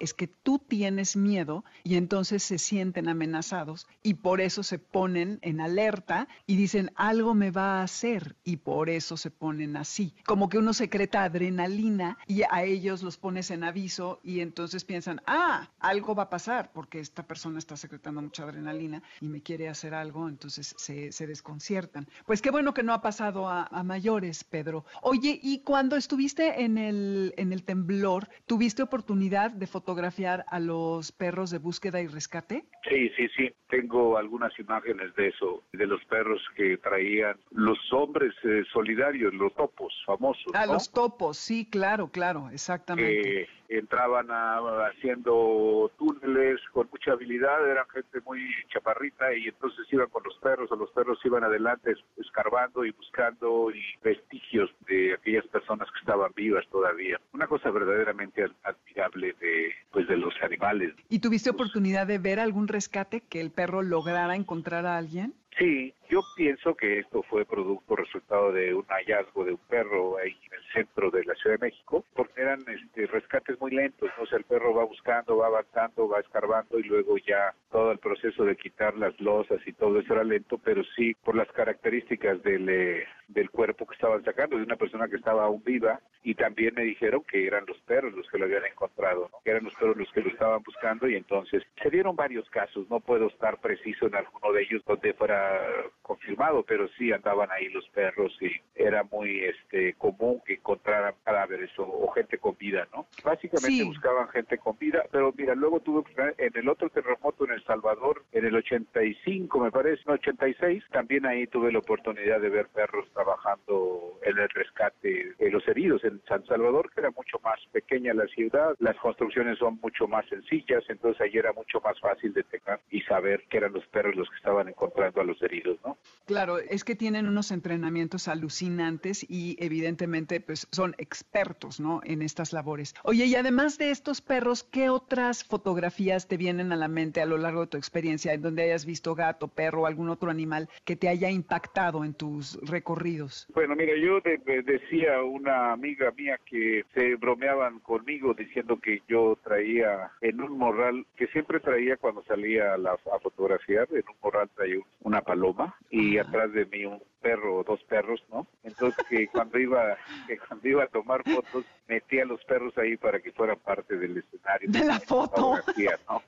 [0.00, 5.38] es que tú tienes miedo y entonces se sienten amenazados y por eso se ponen
[5.42, 10.14] en alerta y dicen algo me va a hacer y por eso se ponen así.
[10.26, 15.22] Como que uno secreta adrenalina y a ellos los pones en aviso y entonces piensan,
[15.26, 19.68] ah, algo va a pasar porque esta persona está secretando mucha adrenalina y me quiere
[19.68, 22.08] hacer algo, entonces se, se desconciertan.
[22.26, 24.84] Pues qué bueno que no ha pasado a, a mayores, Pedro.
[25.02, 31.12] Oye, y cuando estuviste en el, en el temblor, ¿tuviste oportunidad de fotografiar a los
[31.12, 32.64] perros de búsqueda y rescate?
[32.88, 33.52] Sí, sí, sí.
[33.68, 39.54] Tengo algunas imágenes de eso, de los perros que traían los hombres eh, solidarios, los
[39.54, 40.54] topos famosos.
[40.54, 40.74] A ¿no?
[40.74, 43.22] los topos, sí, claro, claro, exactamente.
[43.65, 48.40] que entraban a- haciendo túneles con mucha habilidad, eran gente muy
[48.72, 52.90] chaparrita y entonces iban con los perros, o los perros iban adelante es- escarbando y
[52.92, 57.20] buscando y vestigios de aquellas personas que estaban vivas todavía.
[57.32, 60.94] Una cosa verdaderamente ad- admirable de pues de los animales.
[61.08, 65.34] ¿Y tuviste oportunidad de ver algún rescate que el perro lograra encontrar a alguien?
[65.58, 70.36] Sí, yo pienso que esto fue producto, resultado de un hallazgo de un perro ahí
[70.46, 74.24] en el centro de la Ciudad de México, porque eran este, rescates muy lentos, ¿no?
[74.24, 77.98] O sea, el perro va buscando, va avanzando, va escarbando y luego ya todo el
[77.98, 82.42] proceso de quitar las losas y todo eso era lento, pero sí por las características
[82.42, 86.34] del, eh, del cuerpo que estaban sacando, de una persona que estaba aún viva, y
[86.34, 89.38] también me dijeron que eran los perros los que lo habían encontrado, ¿no?
[89.44, 92.88] que eran los perros los que lo estaban buscando, y entonces se dieron varios casos,
[92.90, 95.60] no puedo estar preciso en alguno de ellos donde fuera
[96.06, 101.70] confirmado, pero sí andaban ahí los perros y era muy este común que encontraran cadáveres
[101.78, 103.06] o, o gente con vida, ¿no?
[103.24, 103.84] Básicamente Sí.
[103.84, 106.02] buscaban gente con vida, pero mira, luego tuve
[106.38, 111.26] en el otro terremoto en El Salvador, en el 85 me parece, no, 86, también
[111.26, 116.22] ahí tuve la oportunidad de ver perros trabajando en el rescate de los heridos en
[116.28, 120.84] San Salvador, que era mucho más pequeña la ciudad, las construcciones son mucho más sencillas,
[120.88, 124.36] entonces ahí era mucho más fácil detectar y saber que eran los perros los que
[124.36, 125.95] estaban encontrando a los heridos, ¿no?
[126.26, 132.00] Claro, es que tienen unos entrenamientos alucinantes y evidentemente pues son expertos, ¿no?
[132.04, 132.94] En estas labores.
[133.04, 137.26] Oye, y además de estos perros, ¿qué otras fotografías te vienen a la mente a
[137.26, 140.68] lo largo de tu experiencia en donde hayas visto gato, perro o algún otro animal
[140.84, 143.46] que te haya impactado en tus recorridos?
[143.54, 148.80] Bueno, mira, yo de- de- decía a una amiga mía que se bromeaban conmigo diciendo
[148.80, 153.86] que yo traía en un morral, que siempre traía cuando salía a, la, a fotografiar,
[153.92, 156.28] en un morral traía un- una paloma y Ajá.
[156.28, 158.46] atrás de mí un perro o dos perros, ¿no?
[158.62, 159.96] Entonces que cuando iba
[160.26, 163.96] que cuando iba a tomar fotos metía a los perros ahí para que fueran parte
[163.96, 165.36] del escenario De la foto.
[165.36, 166.22] fotografía, ¿no?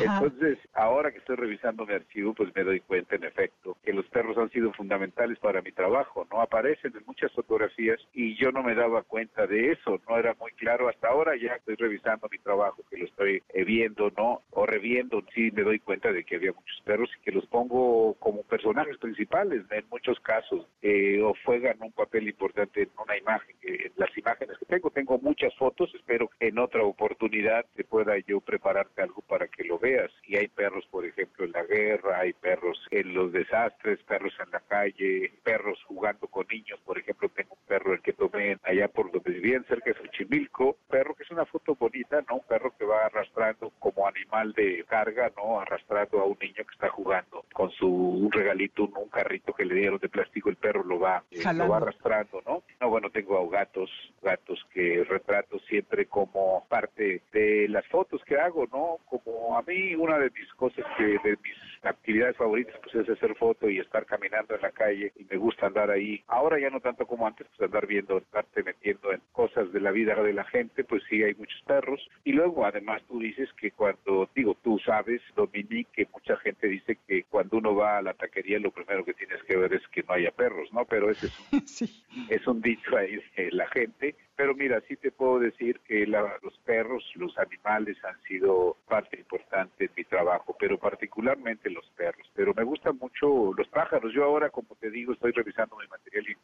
[0.00, 4.06] Entonces, ahora que estoy revisando mi archivo, pues me doy cuenta, en efecto, que los
[4.06, 6.40] perros han sido fundamentales para mi trabajo, ¿no?
[6.40, 10.52] Aparecen en muchas fotografías y yo no me daba cuenta de eso, no era muy
[10.52, 10.88] claro.
[10.88, 14.42] Hasta ahora ya estoy revisando mi trabajo, que lo estoy eh, viendo, ¿no?
[14.50, 18.14] O reviendo, sí me doy cuenta de que había muchos perros y que los pongo
[18.14, 20.43] como personajes principales en muchos casos,
[20.82, 24.90] eh, o juegan un papel importante en una imagen, que- en las imágenes que tengo.
[24.90, 29.64] Tengo muchas fotos, espero que en otra oportunidad te pueda yo prepararte algo para que
[29.64, 30.10] lo veas.
[30.26, 34.50] Y hay perros, por ejemplo, en la guerra, hay perros en los desastres, perros en
[34.50, 36.80] la calle, perros jugando con niños.
[36.84, 40.76] Por ejemplo, tengo un perro el que tomé allá por donde vivían, cerca de Xochimilco,
[40.88, 42.36] perro que es una foto bonita, ¿no?
[42.36, 45.60] Un perro que va arrastrando como animal de carga, ¿no?
[45.60, 49.74] Arrastrando a un niño que está jugando con su un regalito, un, carrito que le
[49.74, 52.62] dieron de plástico, el perro lo va, eh, lo va arrastrando, ¿no?
[52.78, 53.90] No, bueno, tengo gatos,
[54.22, 58.98] gatos que retrato siempre como parte de las fotos que hago, ¿no?
[59.08, 63.34] Como a mí una de mis cosas que de mis actividades favoritas pues es hacer
[63.36, 66.22] foto y estar caminando en la calle y me gusta andar ahí.
[66.26, 69.22] Ahora ya no tanto como antes, pues andar viendo, estarte metiendo en
[69.54, 72.00] cosas de la vida de la gente, pues sí hay muchos perros.
[72.24, 76.98] Y luego además tú dices que cuando, digo, tú sabes, Dominique, que mucha gente dice
[77.06, 80.02] que cuando uno va a la taquería lo primero que tienes que ver es que
[80.02, 80.84] no haya perros, ¿no?
[80.84, 82.04] Pero ese es un Sí.
[82.28, 86.38] es un dicho ahí de la gente, pero mira, sí te puedo decir que la-
[86.42, 92.28] los perros, los animales han sido parte importante en mi trabajo, pero particularmente los perros.
[92.34, 94.12] Pero me gustan mucho los pájaros.
[94.12, 96.34] Yo ahora, como te digo, estoy revisando mi material y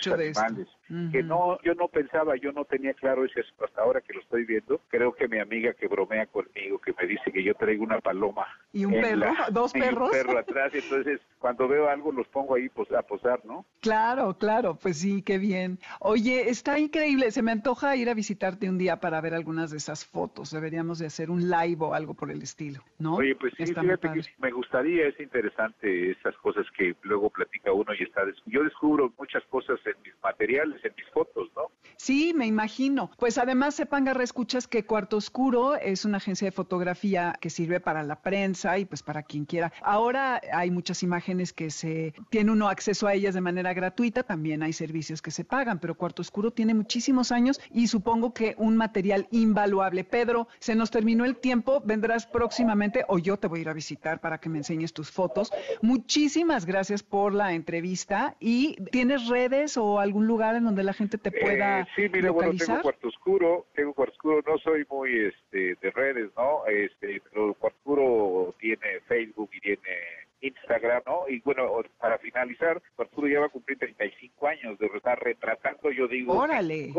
[0.00, 0.40] Mucho muchos de esto.
[0.40, 0.68] animales
[1.12, 4.20] que no, yo no pensaba, yo no tenía claro ese asunto hasta ahora que lo
[4.20, 4.80] estoy viendo.
[4.88, 8.46] Creo que mi amiga que bromea conmigo, que me dice que yo traigo una paloma
[8.72, 9.16] ¿Y un perro?
[9.16, 10.10] la- ¿Dos y un perros?
[10.10, 13.64] perro atrás, entonces cuando veo algo los pongo ahí pos- a posar, ¿no?
[13.80, 15.78] Claro, claro, pues sí, qué bien.
[16.00, 19.78] Oye, está increíble, se me antoja ir a visitarte un día para ver algunas de
[19.78, 20.50] esas fotos.
[20.50, 23.16] Deberíamos de hacer un live o algo por el estilo, ¿no?
[23.16, 27.72] Oye, pues sí, Está fíjate que me gustaría, es interesante esas cosas que luego platica
[27.72, 28.20] uno y está...
[28.46, 31.62] Yo descubro muchas cosas en mis materiales, en mis fotos, ¿no?
[31.96, 33.10] Sí, me imagino.
[33.18, 37.80] Pues además sepan, Garra, escuchas que Cuarto Oscuro es una agencia de fotografía que sirve
[37.80, 39.72] para la prensa y pues para quien quiera.
[39.82, 44.62] Ahora hay muchas imágenes que se tiene uno acceso a ellas de manera gratuita, también
[44.62, 48.76] hay servicios que se pagan, pero Cuarto Oscuro tiene muchísimos años y supongo que un
[48.76, 50.04] material invaluable.
[50.04, 53.72] Pedro, se nos terminó el tiempo, vendrás próximamente o yo te voy a ir a
[53.72, 55.52] visitar para que me enseñes tus fotos.
[55.82, 61.18] Muchísimas gracias por la entrevista y ¿tienes redes o algún lugar en donde la gente
[61.18, 62.76] te pueda Eh, sí, mira, bueno, localizar?
[62.76, 66.66] tengo Cuarto Oscuro, tengo Cuarto Oscuro, no soy muy este, de redes, ¿no?
[66.66, 71.28] Este, pero Cuarto Oscuro tiene Facebook y tiene Instagram, ¿no?
[71.28, 75.90] Y bueno, para finalizar, Cuarto Oscuro ya va a cumplir 35 años de estar retratando,
[75.90, 76.92] yo digo, Órale.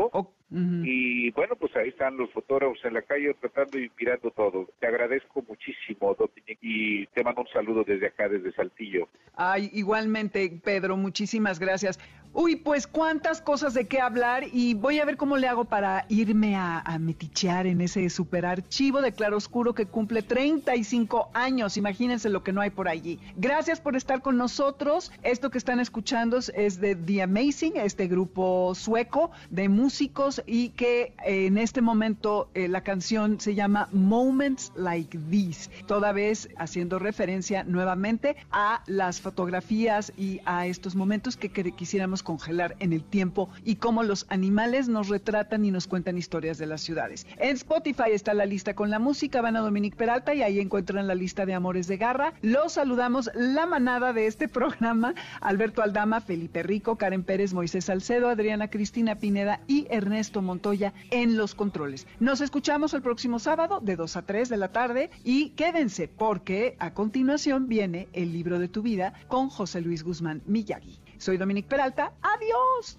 [0.84, 4.68] Y bueno, pues ahí están los fotógrafos en la calle tratando y mirando todo.
[4.80, 9.08] Te agradezco muchísimo, Dominic, y te mando un saludo desde acá, desde Saltillo.
[9.34, 11.98] Ay, igualmente, Pedro, muchísimas gracias.
[12.34, 16.06] Uy, pues cuántas cosas de qué hablar y voy a ver cómo le hago para
[16.08, 21.76] irme a, a metichear en ese super archivo de claroscuro que cumple 35 años.
[21.76, 23.18] Imagínense lo que no hay por allí.
[23.36, 25.10] Gracias por estar con nosotros.
[25.22, 31.14] Esto que están escuchando es de The Amazing, este grupo sueco de músicos y que
[31.24, 36.98] eh, en este momento eh, la canción se llama Moments Like These, toda vez haciendo
[36.98, 43.48] referencia nuevamente a las fotografías y a estos momentos que, quisiéramos congelar en el tiempo
[43.64, 47.26] y cómo los animales nos retratan y nos cuentan historias de las ciudades.
[47.38, 51.06] En Spotify está la lista con la música, van a Dominique Peralta y ahí encuentran
[51.06, 52.34] la lista de Amores de Garra.
[52.42, 58.28] Los saludamos la manada de este programa, Alberto Aldama, Felipe Rico, Karen Pérez, Moisés Salcedo,
[58.28, 62.06] Adriana Cristina Pineda y Ernesto Montoya en los controles.
[62.20, 66.76] Nos escuchamos el próximo sábado de 2 a 3 de la tarde y quédense porque
[66.78, 70.98] a continuación viene el libro de tu vida con José Luis Guzmán Miyagi.
[71.18, 72.12] Soy Dominique Peralta.
[72.22, 72.98] Adiós.